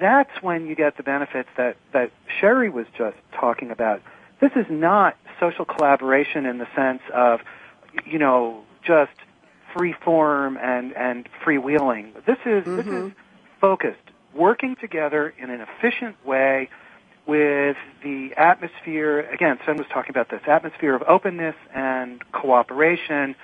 [0.00, 4.02] That's when you get the benefits that that Sherry was just talking about.
[4.40, 7.40] This is not social collaboration in the sense of,
[8.04, 9.12] you know, just
[9.74, 12.12] free form and and freewheeling.
[12.26, 12.76] This is mm-hmm.
[12.76, 13.12] this is
[13.60, 13.98] focused,
[14.34, 16.68] working together in an efficient way
[17.26, 23.34] with the atmosphere, again, Sven was talking about this, atmosphere of openness and cooperation,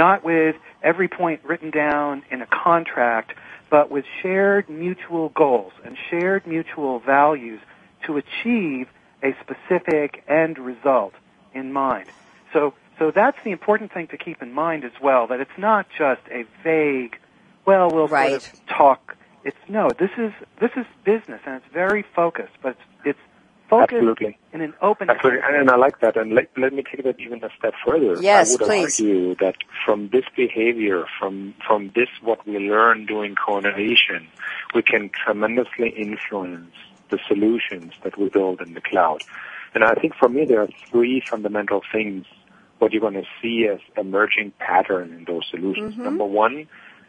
[0.00, 3.34] not with every point written down in a contract,
[3.68, 7.60] but with shared mutual goals and shared mutual values
[8.06, 8.88] to achieve
[9.22, 11.12] a specific end result
[11.52, 12.08] in mind.
[12.54, 15.86] So, so that's the important thing to keep in mind as well, that it's not
[15.98, 17.18] just a vague,
[17.66, 18.40] well, we'll right.
[18.40, 19.16] sort of talk.
[19.44, 22.86] It's no, this is, this is business and it's very focused, but it's,
[23.70, 24.38] it's focus Absolutely.
[24.52, 25.10] in an open.
[25.10, 26.16] Absolutely, and I like that.
[26.16, 28.20] And let, let me take that even a step further.
[28.20, 29.00] Yes, I would please.
[29.00, 34.26] argue that from this behavior, from from this what we learn doing co-innovation,
[34.74, 36.72] we can tremendously influence
[37.10, 39.22] the solutions that we build in the cloud.
[39.74, 42.26] And I think for me there are three fundamental things
[42.80, 45.94] what you're going to see as emerging pattern in those solutions.
[45.94, 46.04] Mm-hmm.
[46.04, 46.66] Number one,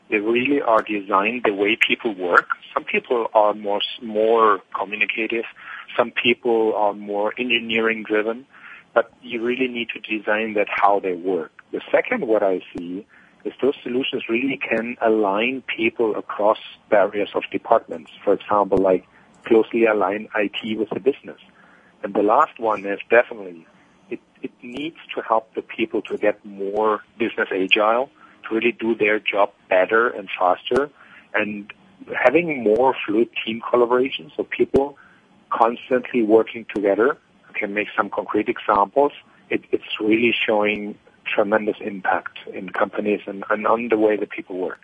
[0.10, 2.50] they really are designed the way people work.
[2.74, 5.46] Some people are more more communicative.
[5.98, 8.46] Some people are more engineering driven,
[8.94, 11.52] but you really need to design that how they work.
[11.72, 13.06] The second, what I see
[13.46, 18.12] is those solutions really can align people across barriers of departments.
[18.24, 19.08] For example, like
[19.46, 21.40] closely align IT with the business.
[22.04, 23.66] And the last one is definitely
[24.10, 28.10] it, it needs to help the people to get more business agile,
[28.48, 30.90] to really do their job better and faster,
[31.34, 31.72] and
[32.14, 34.98] having more fluid team collaboration so people
[35.52, 37.18] constantly working together.
[37.50, 39.12] I can make some concrete examples.
[39.50, 40.96] It, it's really showing
[41.26, 44.80] tremendous impact in companies and, and on the way that people work.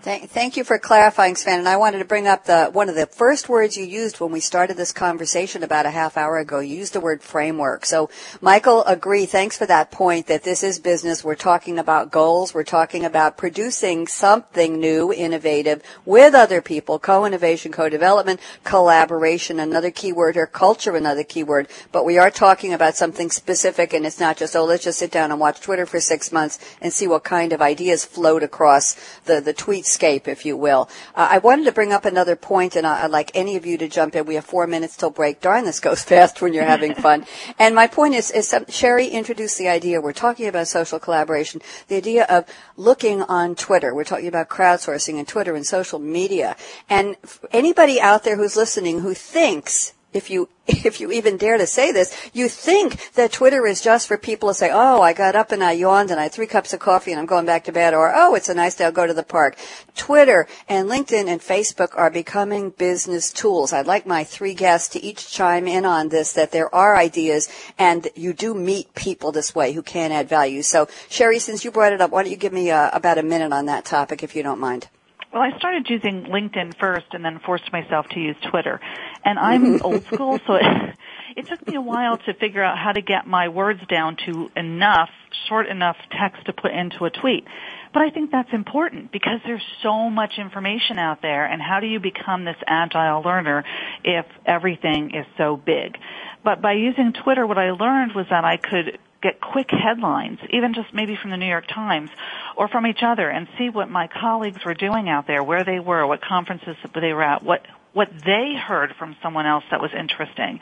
[0.00, 1.58] Thank, thank you for clarifying, Sven.
[1.58, 4.30] And I wanted to bring up the one of the first words you used when
[4.30, 6.60] we started this conversation about a half hour ago.
[6.60, 7.84] You used the word framework.
[7.84, 8.08] So,
[8.40, 9.26] Michael, agree.
[9.26, 10.28] Thanks for that point.
[10.28, 11.24] That this is business.
[11.24, 12.54] We're talking about goals.
[12.54, 17.00] We're talking about producing something new, innovative with other people.
[17.00, 19.58] Co-innovation, co-development, collaboration.
[19.58, 20.46] Another keyword here.
[20.46, 20.94] Culture.
[20.94, 21.66] Another keyword.
[21.90, 25.10] But we are talking about something specific, and it's not just oh, let's just sit
[25.10, 28.94] down and watch Twitter for six months and see what kind of ideas float across
[29.24, 30.88] the the tweets escape, if you will.
[31.14, 33.78] Uh, I wanted to bring up another point, and I, would like any of you
[33.78, 34.26] to jump in.
[34.26, 35.40] We have four minutes till break.
[35.40, 37.24] Darn, this goes fast when you're having fun.
[37.58, 40.00] and my point is, is some, Sherry introduced the idea.
[40.00, 41.62] We're talking about social collaboration.
[41.88, 42.44] The idea of
[42.76, 43.94] looking on Twitter.
[43.94, 46.56] We're talking about crowdsourcing and Twitter and social media.
[46.88, 47.16] And
[47.50, 51.92] anybody out there who's listening who thinks if you if you even dare to say
[51.92, 55.52] this, you think that Twitter is just for people to say, "Oh, I got up
[55.52, 57.72] and I yawned and I had three cups of coffee and I'm going back to
[57.72, 59.56] bed," or "Oh, it's a nice day, I'll go to the park."
[59.96, 63.72] Twitter and LinkedIn and Facebook are becoming business tools.
[63.72, 67.48] I'd like my three guests to each chime in on this that there are ideas
[67.78, 70.62] and you do meet people this way who can add value.
[70.62, 73.22] So, Sherry, since you brought it up, why don't you give me uh, about a
[73.22, 74.88] minute on that topic, if you don't mind?
[75.32, 78.80] Well, I started using LinkedIn first and then forced myself to use Twitter.
[79.24, 80.96] And I'm old school, so it,
[81.36, 84.50] it took me a while to figure out how to get my words down to
[84.56, 85.10] enough,
[85.48, 87.44] short enough text to put into a tweet.
[87.92, 91.86] But I think that's important because there's so much information out there and how do
[91.86, 93.64] you become this agile learner
[94.04, 95.98] if everything is so big?
[96.42, 100.74] But by using Twitter, what I learned was that I could get quick headlines, even
[100.74, 102.10] just maybe from the New York Times
[102.56, 105.80] or from each other and see what my colleagues were doing out there, where they
[105.80, 109.90] were, what conferences they were at, what, what they heard from someone else that was
[109.98, 110.60] interesting.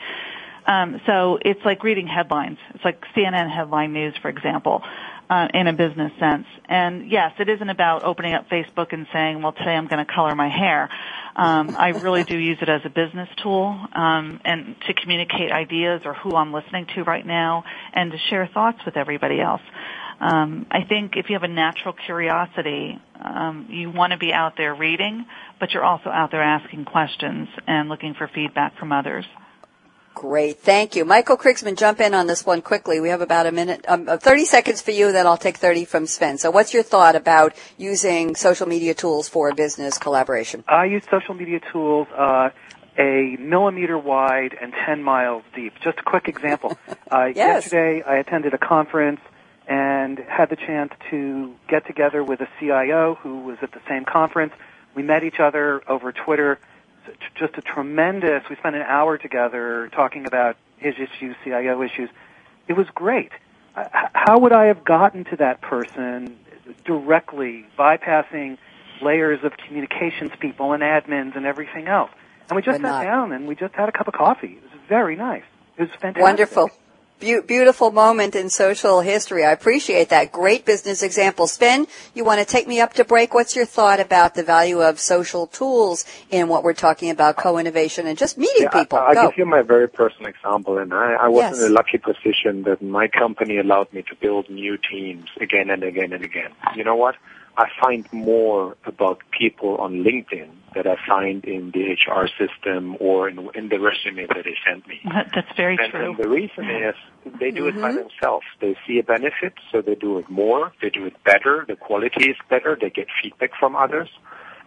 [0.65, 2.57] Um, so it's like reading headlines.
[2.73, 4.83] It's like CNN headline news, for example
[5.29, 6.45] uh, in a business sense.
[6.69, 10.11] And yes, it isn't about opening up Facebook and saying, well, today I'm going to
[10.11, 10.89] color my hair.
[11.35, 16.01] Um, I really do use it as a business tool um, and to communicate ideas
[16.05, 17.63] or who I'm listening to right now
[17.93, 19.61] and to share thoughts with everybody else.
[20.19, 24.53] Um, I think if you have a natural curiosity, um, you want to be out
[24.57, 25.25] there reading,
[25.59, 29.25] but you're also out there asking questions and looking for feedback from others.
[30.19, 30.57] Great.
[30.61, 31.05] Thank you.
[31.05, 32.99] Michael Krigsman, jump in on this one quickly.
[32.99, 35.85] We have about a minute, um, uh, 30 seconds for you, then I'll take 30
[35.85, 36.39] from Sven.
[36.39, 40.63] So what's your thought about using social media tools for business collaboration?
[40.67, 42.49] I use social media tools, uh,
[42.97, 45.73] a millimeter wide and 10 miles deep.
[45.83, 46.77] Just a quick example.
[47.09, 47.63] Uh, yes.
[47.63, 49.21] Yesterday I attended a conference
[49.65, 54.03] and had the chance to get together with a CIO who was at the same
[54.03, 54.51] conference.
[54.93, 56.59] We met each other over Twitter
[57.35, 58.43] just a tremendous.
[58.49, 62.09] We spent an hour together talking about his issues, CIO issues.
[62.67, 63.31] It was great.
[63.75, 66.37] Uh, how would I have gotten to that person
[66.85, 68.57] directly, bypassing
[69.01, 72.11] layers of communications people and admins and everything else?
[72.49, 74.57] And we just sat down and we just had a cup of coffee.
[74.57, 75.43] It was very nice.
[75.77, 76.23] It was fantastic.
[76.23, 76.69] Wonderful.
[77.19, 79.43] Be- beautiful moment in social history.
[79.43, 80.31] I appreciate that.
[80.31, 81.47] Great business example.
[81.47, 83.33] Sven, you want to take me up to break?
[83.33, 88.05] What's your thought about the value of social tools in what we're talking about, co-innovation
[88.05, 88.99] and just meeting yeah, people?
[88.99, 90.77] I, will give you my very personal example.
[90.77, 91.59] And I, I was yes.
[91.59, 95.83] in a lucky position that my company allowed me to build new teams again and
[95.83, 96.51] again and again.
[96.75, 97.15] You know what?
[97.57, 103.27] I find more about people on LinkedIn that I find in the HR system or
[103.27, 105.01] in, in the resume that they send me.
[105.33, 106.09] That's very and, true.
[106.11, 106.93] And the reason is
[107.39, 107.79] they do mm-hmm.
[107.79, 108.45] it by themselves.
[108.61, 110.71] They see a benefit, so they do it more.
[110.83, 111.65] They do it better.
[111.67, 112.77] The quality is better.
[112.79, 114.09] They get feedback from others.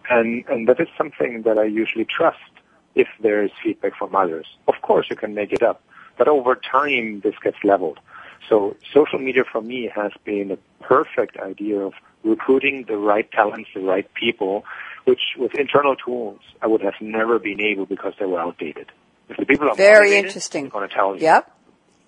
[0.09, 2.39] And, and that is something that I usually trust
[2.95, 4.47] if there is feedback from others.
[4.67, 5.81] Of course, you can make it up.
[6.17, 7.99] But over time, this gets leveled.
[8.49, 11.93] So social media for me has been a perfect idea of
[12.23, 14.63] recruiting the right talents, the right people,
[15.05, 18.91] which with internal tools I would have never been able because they were outdated.
[19.29, 21.21] If the people are very interesting, going to tell you.
[21.21, 21.57] Yep.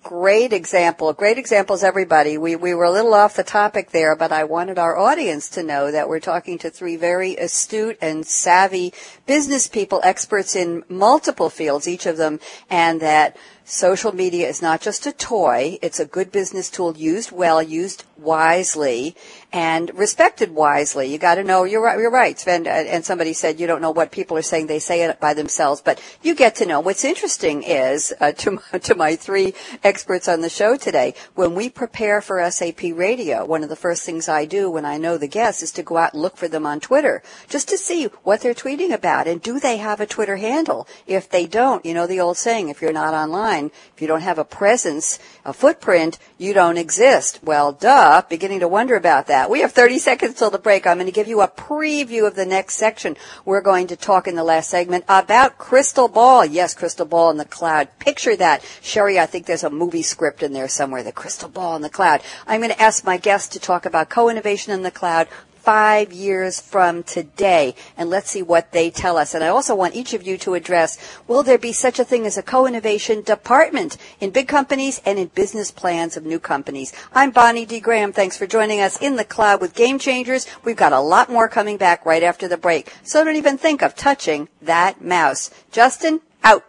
[0.04, 1.14] Great example.
[1.14, 2.36] Great examples, everybody.
[2.36, 5.62] We, we were a little off the topic there, but I wanted our audience to
[5.62, 8.92] know that we're talking to three very astute and savvy
[9.24, 12.38] business people, experts in multiple fields, each of them,
[12.68, 15.78] and that social media is not just a toy.
[15.82, 19.16] It's a good business tool used well, used wisely
[19.52, 21.10] and respected wisely.
[21.12, 22.46] You got to know your your rights.
[22.46, 25.34] And and somebody said you don't know what people are saying; they say it by
[25.34, 25.80] themselves.
[25.80, 26.80] But you get to know.
[26.80, 31.14] What's interesting is uh, to my, to my three experts on the show today.
[31.34, 34.98] When we prepare for SAP Radio, one of the first things I do when I
[34.98, 37.78] know the guests is to go out and look for them on Twitter just to
[37.78, 40.86] see what they're tweeting about and do they have a Twitter handle.
[41.06, 44.22] If they don't, you know the old saying: if you're not online, if you don't
[44.22, 47.40] have a presence, a footprint, you don't exist.
[47.42, 48.22] Well, duh.
[48.28, 49.50] Beginning to wonder about that.
[49.50, 50.86] We have 30 seconds till the break.
[50.86, 53.16] I'm going to give you a preview of the next section.
[53.44, 56.44] We're going to talk in the last segment about crystal ball.
[56.44, 57.88] Yes, crystal ball in the cloud.
[57.98, 58.64] Picture that.
[58.82, 61.02] Sherry, I think there's a movie script in there somewhere.
[61.02, 62.22] The crystal ball in the cloud.
[62.46, 65.28] I'm going to ask my guests to talk about co-innovation in the cloud
[65.64, 67.74] five years from today.
[67.96, 69.34] And let's see what they tell us.
[69.34, 72.26] And I also want each of you to address, will there be such a thing
[72.26, 76.92] as a co-innovation department in big companies and in business plans of new companies?
[77.14, 77.80] I'm Bonnie D.
[77.80, 78.12] Graham.
[78.12, 80.46] Thanks for joining us in the cloud with Game Changers.
[80.64, 82.92] We've got a lot more coming back right after the break.
[83.02, 85.50] So don't even think of touching that mouse.
[85.72, 86.64] Justin, out.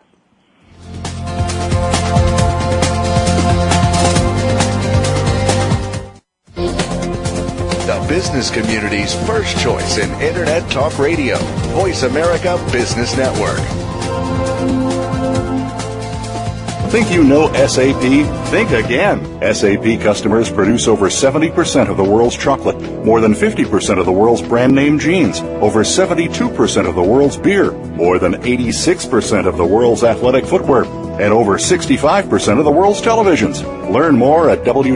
[8.15, 11.37] Business community's first choice in Internet Talk Radio.
[11.75, 13.59] Voice America Business Network.
[16.93, 17.99] Think you know SAP?
[18.51, 19.19] Think again.
[19.53, 24.41] SAP customers produce over 70% of the world's chocolate, more than 50% of the world's
[24.41, 30.05] brand name jeans, over 72% of the world's beer, more than 86% of the world's
[30.05, 30.85] athletic footwear,
[31.19, 33.61] and over 65% of the world's televisions.
[33.91, 34.95] Learn more at www.sap.com.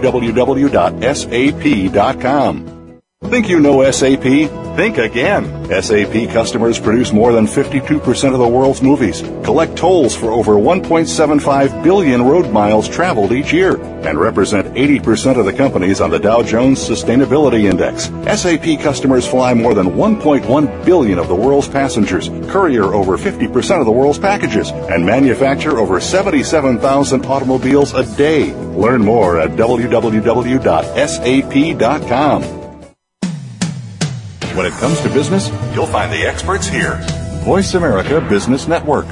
[3.26, 4.24] Think you know SAP?
[4.24, 5.44] Think again.
[5.84, 11.84] SAP customers produce more than 52% of the world's movies, collect tolls for over 1.75
[11.84, 13.76] billion road miles traveled each year,
[14.08, 18.06] and represent 80% of the companies on the Dow Jones Sustainability Index.
[18.40, 23.86] SAP customers fly more than 1.1 billion of the world's passengers, courier over 50% of
[23.86, 28.54] the world's packages, and manufacture over 77,000 automobiles a day.
[28.56, 29.80] Learn more at www.sap.com.
[34.56, 37.00] When it comes to business, you'll find the experts here.
[37.44, 39.06] Voice America Business Network.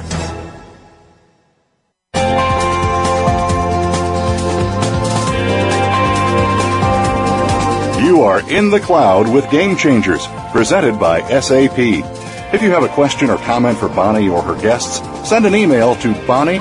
[8.04, 11.78] You are in the cloud with Game Changers, presented by SAP.
[11.78, 15.94] If you have a question or comment for Bonnie or her guests, send an email
[15.96, 16.60] to bonnie.d.graham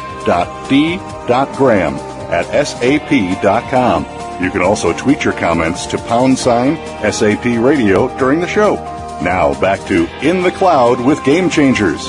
[2.30, 4.16] at sap.com.
[4.41, 6.77] You can also tweet your comments to pound sign
[7.11, 8.75] SAP Radio during the show.
[9.21, 12.07] Now back to In the Cloud with Game Changers.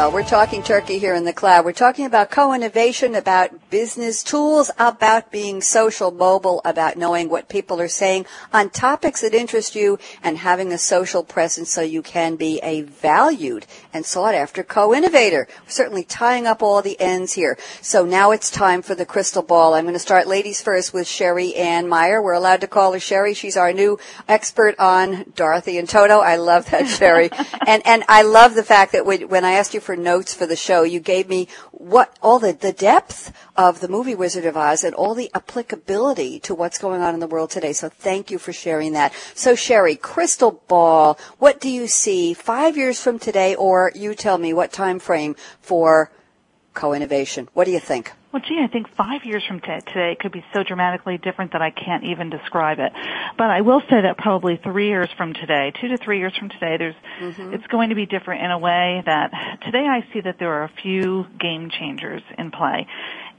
[0.00, 1.66] Well, we're talking turkey here in the cloud.
[1.66, 7.78] We're talking about co-innovation, about business tools, about being social mobile, about knowing what people
[7.82, 12.36] are saying on topics that interest you and having a social presence so you can
[12.36, 15.46] be a valued and sought after co-innovator.
[15.66, 17.58] We're certainly tying up all the ends here.
[17.82, 19.74] So now it's time for the crystal ball.
[19.74, 22.22] I'm going to start ladies first with Sherry Ann Meyer.
[22.22, 23.34] We're allowed to call her Sherry.
[23.34, 23.98] She's our new
[24.28, 26.20] expert on Dorothy and Toto.
[26.20, 27.28] I love that, Sherry.
[27.66, 30.56] and, and I love the fact that when I asked you for notes for the
[30.56, 34.84] show, you gave me what all the, the depth of the movie Wizard of Oz
[34.84, 37.72] and all the applicability to what's going on in the world today.
[37.72, 39.12] So thank you for sharing that.
[39.34, 44.38] So Sherry, crystal ball, what do you see five years from today, or you tell
[44.38, 46.10] me what time frame for
[46.74, 47.48] co-innovation?
[47.52, 48.12] What do you think?
[48.32, 51.62] Well, gee, I think five years from t- today could be so dramatically different that
[51.62, 52.92] I can't even describe it.
[53.36, 56.48] But I will say that probably three years from today, two to three years from
[56.48, 57.54] today, there's, mm-hmm.
[57.54, 59.32] it's going to be different in a way that
[59.64, 62.86] today I see that there are a few game changers in play.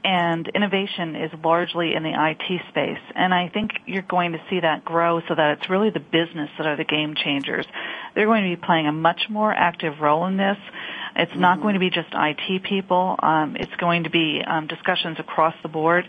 [0.03, 3.01] And innovation is largely in the IT space.
[3.15, 6.49] And I think you're going to see that grow so that it's really the business
[6.57, 7.65] that are the game changers.
[8.15, 10.57] They're going to be playing a much more active role in this.
[11.15, 13.15] It's not going to be just IT people.
[13.21, 16.07] Um, it's going to be um, discussions across the board.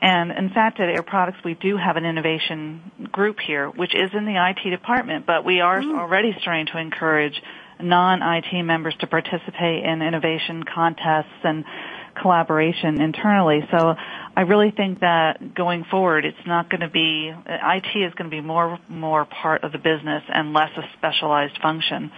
[0.00, 4.10] And in fact, at Air Products, we do have an innovation group here, which is
[4.12, 5.98] in the IT department, but we are mm.
[5.98, 7.40] already starting to encourage
[7.80, 11.64] non-IT members to participate in innovation contests and
[12.20, 13.60] collaboration internally.
[13.70, 13.94] So
[14.36, 18.36] I really think that going forward, it's not going to be, IT is going to
[18.36, 22.10] be more, more part of the business and less a specialized function.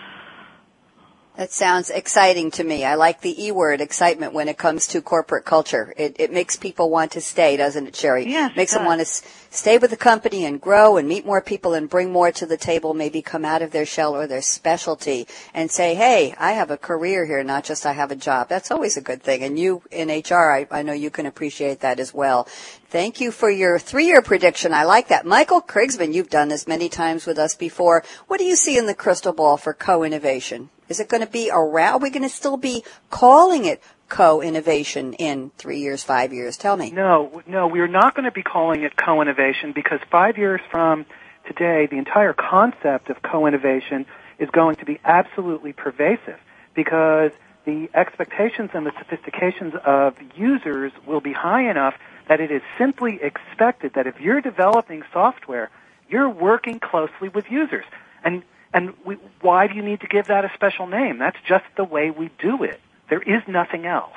[1.39, 2.85] That sounds exciting to me.
[2.85, 5.95] I like the E word, excitement, when it comes to corporate culture.
[5.97, 8.27] It, it makes people want to stay, doesn't it, Sherry?
[8.27, 8.57] Yes.
[8.57, 9.07] Makes them want to
[9.51, 12.57] stay with the company and grow and meet more people and bring more to the
[12.57, 16.71] table, maybe come out of their shell or their specialty and say, hey, I have
[16.71, 18.49] a career here, not just I have a job.
[18.49, 19.43] That's always a good thing.
[19.43, 22.47] And you in HR, I, I know you can appreciate that as well.
[22.91, 24.73] Thank you for your three-year prediction.
[24.73, 25.27] I like that.
[25.27, 28.03] Michael Krigsman, you've done this many times with us before.
[28.27, 30.71] What do you see in the crystal ball for co-innovation?
[30.89, 31.95] Is it going to be around?
[31.95, 36.57] Are we going to still be calling it co-innovation in three years, five years?
[36.57, 36.91] Tell me.
[36.91, 41.07] No, no, we're not going to be calling it co-innovation because five years from
[41.47, 44.07] today, the entire concept of co-innovation
[44.39, 46.39] is going to be absolutely pervasive
[46.75, 47.33] because
[47.65, 51.95] the expectations and the sophistications of users will be high enough
[52.29, 55.71] that it is simply expected that if you're developing software,
[56.09, 57.85] you're working closely with users.
[58.25, 58.43] And
[58.73, 61.19] and we, why do you need to give that a special name?
[61.19, 62.81] That's just the way we do it.
[63.09, 64.13] There is nothing else.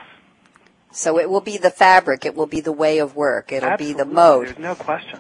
[0.92, 2.26] So it will be the fabric.
[2.26, 3.52] It will be the way of work.
[3.52, 4.04] It'll Absolutely.
[4.04, 4.48] be the mode.
[4.48, 5.20] There's no question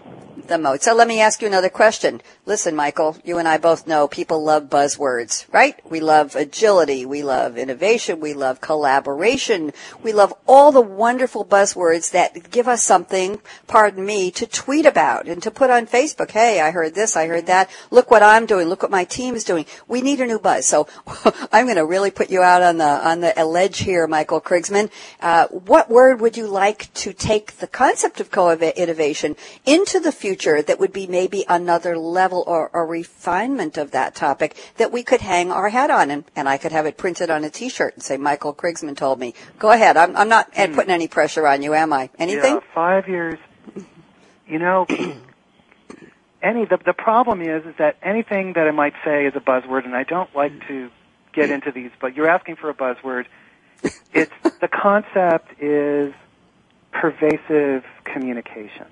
[0.51, 0.77] the.
[0.81, 2.21] So let me ask you another question.
[2.45, 5.79] Listen, Michael, you and I both know people love buzzwords, right?
[5.89, 7.05] We love agility.
[7.05, 8.19] We love innovation.
[8.19, 9.71] We love collaboration.
[10.03, 15.27] We love all the wonderful buzzwords that give us something, pardon me, to tweet about
[15.27, 16.31] and to put on Facebook.
[16.31, 17.15] Hey, I heard this.
[17.15, 17.69] I heard that.
[17.89, 18.67] Look what I'm doing.
[18.67, 19.65] Look what my team is doing.
[19.87, 20.65] We need a new buzz.
[20.65, 20.87] So
[21.51, 24.89] I'm going to really put you out on the, on the ledge here, Michael Krigsman.
[25.21, 29.35] Uh, what word would you like to take the concept of co-innovation
[29.65, 34.15] into the future future that would be maybe another level or a refinement of that
[34.15, 37.29] topic that we could hang our hat on and, and I could have it printed
[37.29, 39.33] on a t-shirt and say Michael Krigsman told me.
[39.59, 39.97] Go ahead.
[39.97, 40.73] I'm, I'm not mm.
[40.73, 42.09] putting any pressure on you, am I?
[42.17, 42.55] Anything?
[42.55, 43.39] Yeah, five years.
[44.47, 44.85] You know,
[46.41, 49.85] any the the problem is is that anything that I might say is a buzzword,
[49.85, 50.89] and I don't like to
[51.31, 53.25] get into these, but you're asking for a buzzword.
[54.13, 56.13] It's the concept is
[56.91, 58.87] pervasive communication.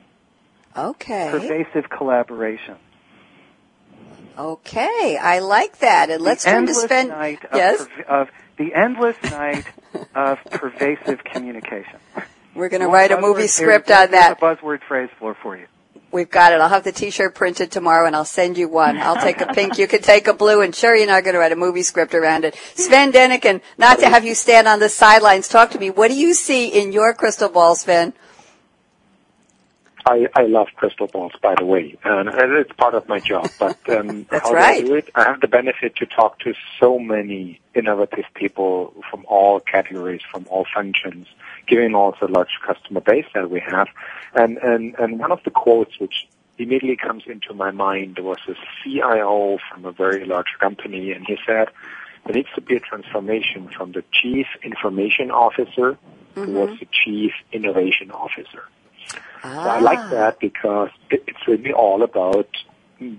[0.77, 1.29] Okay.
[1.31, 2.75] Pervasive collaboration.
[4.37, 6.09] Okay, I like that.
[6.09, 7.85] And let's the turn to spend night of, yes?
[8.07, 9.65] of the endless night
[10.15, 11.99] of pervasive communication.
[12.55, 14.33] We're going to write a movie script on that.
[14.33, 15.65] A buzzword phrase for for you.
[16.11, 16.61] We've got it.
[16.61, 18.97] I'll have the T-shirt printed tomorrow, and I'll send you one.
[18.97, 19.77] I'll take a pink.
[19.77, 22.15] You can take a blue, and sure, you're not going to write a movie script
[22.15, 22.55] around it.
[22.75, 25.47] Sven Denecken, not to have you stand on the sidelines.
[25.47, 25.89] Talk to me.
[25.91, 28.13] What do you see in your crystal ball, Sven?
[30.05, 33.49] I, I love crystal balls, by the way, and it's part of my job.
[33.59, 34.79] But um, That's how right.
[34.79, 35.09] do I do it?
[35.15, 40.45] I have the benefit to talk to so many innovative people from all categories, from
[40.49, 41.27] all functions,
[41.67, 43.87] given also a large customer base that we have.
[44.33, 46.27] And and and one of the quotes which
[46.57, 51.37] immediately comes into my mind was a CIO from a very large company, and he
[51.45, 51.69] said
[52.25, 55.97] there needs to be a transformation from the chief information officer
[56.35, 56.45] mm-hmm.
[56.45, 58.63] towards the chief innovation officer.
[59.43, 59.63] Ah.
[59.63, 62.49] So I like that because it's really all about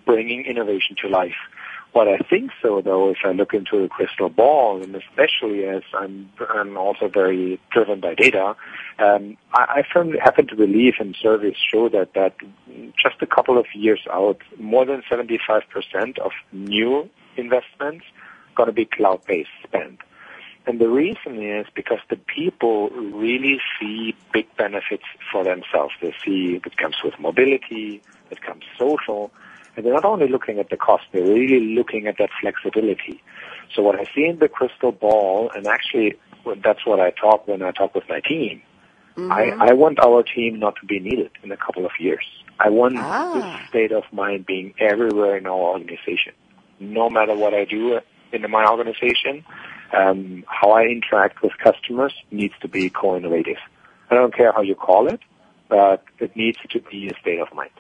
[0.05, 1.37] bringing innovation to life.
[1.93, 5.83] What I think so though, if I look into a crystal ball, and especially as
[5.93, 8.55] I'm, I'm also very driven by data,
[9.01, 12.37] um, I, I firmly happen to believe, and surveys show that that
[12.97, 18.05] just a couple of years out, more than 75% of new investments
[18.55, 19.99] going to be cloud-based spend.
[20.67, 25.95] And the reason is because the people really see big benefits for themselves.
[26.03, 29.31] They see it comes with mobility, it comes social,
[29.77, 33.23] and they're not only looking at the cost, they're really looking at that flexibility.
[33.75, 36.17] So what I see in the crystal ball, and actually
[36.63, 38.63] that's what I talk when I talk with my team,
[39.17, 39.33] mm-hmm.
[39.33, 42.25] I, I want our team not to be needed in a couple of years.
[42.59, 43.33] I want ah.
[43.35, 46.35] this state of mind being everywhere in our organization.
[46.79, 48.01] No matter what I do
[48.33, 49.45] in my organization,
[49.93, 53.59] um, how I interact with customers needs to be co-innovative.
[54.11, 55.21] I don't care how you call it,
[55.69, 57.71] but it needs to be a state of mind.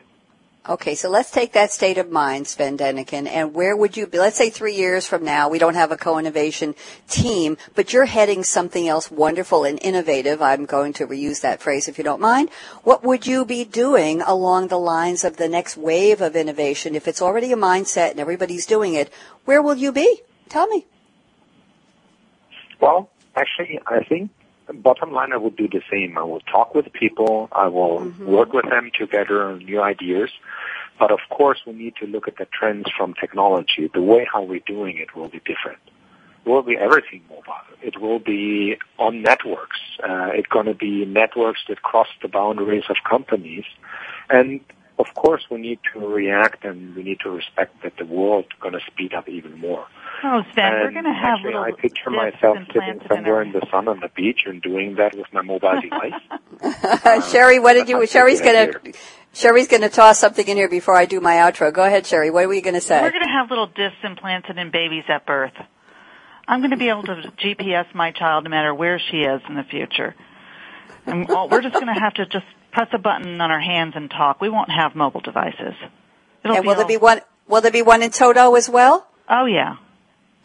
[0.69, 4.19] Okay, so let's take that state of mind, Sven Denecken, and where would you be?
[4.19, 6.75] Let's say three years from now, we don't have a co-innovation
[7.09, 10.43] team, but you're heading something else wonderful and innovative.
[10.43, 12.51] I'm going to reuse that phrase if you don't mind.
[12.85, 16.95] What would you be doing along the lines of the next wave of innovation?
[16.95, 19.11] If it's already a mindset and everybody's doing it,
[19.47, 20.21] where will you be?
[20.51, 20.85] Tell me.
[22.81, 24.31] Well, actually, I think
[24.73, 26.17] bottom line, I would do the same.
[26.17, 27.49] I will talk with people.
[27.53, 28.25] I will Mhm.
[28.25, 30.31] work with them together on new ideas.
[30.99, 33.89] But of course, we need to look at the trends from technology.
[33.89, 35.79] The way how we're doing it will be different.
[36.45, 37.55] It will be everything mobile.
[37.83, 39.81] It will be on networks.
[40.03, 43.65] Uh, it's going to be networks that cross the boundaries of companies.
[44.29, 44.61] And
[45.01, 48.61] of course, we need to react and we need to respect that the world is
[48.61, 49.87] going to speed up even more.
[50.23, 53.55] Oh, Sven, we're going to have actually, little I picture myself sitting somewhere in, in
[53.55, 56.13] the sun on the beach and doing that with my mobile device.
[56.63, 57.99] Uh, uh, Sherry, what did you?
[58.01, 58.73] that's a Sherry's gonna.
[59.33, 61.73] Sherry's going to toss something in here before I do my outro.
[61.73, 62.31] Go ahead, Sherry.
[62.31, 63.01] What are we going to say?
[63.01, 65.55] We're going to have little discs implanted in babies at birth.
[66.49, 69.55] I'm going to be able to GPS my child no matter where she is in
[69.55, 70.17] the future.
[71.07, 74.11] And we're just going to have to just press a button on our hands and
[74.11, 74.41] talk.
[74.41, 75.75] We won't have mobile devices.
[76.45, 77.21] It'll and will there be one?
[77.49, 79.07] Will there be one in Toto as well?
[79.29, 79.77] Oh yeah.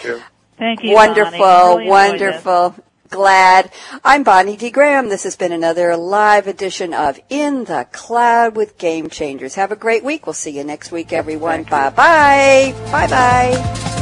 [0.58, 0.94] Thank you.
[0.94, 2.76] Wonderful, really wonderful.
[3.10, 3.72] Glad.
[4.06, 4.72] I'm Bonnie D.
[4.72, 5.10] Graham.
[5.10, 9.56] This has been another live edition of In the Cloud with Game Changers.
[9.56, 10.26] Have a great week.
[10.26, 11.64] We'll see you next week, everyone.
[11.64, 12.74] Bye bye.
[12.90, 14.01] Bye bye.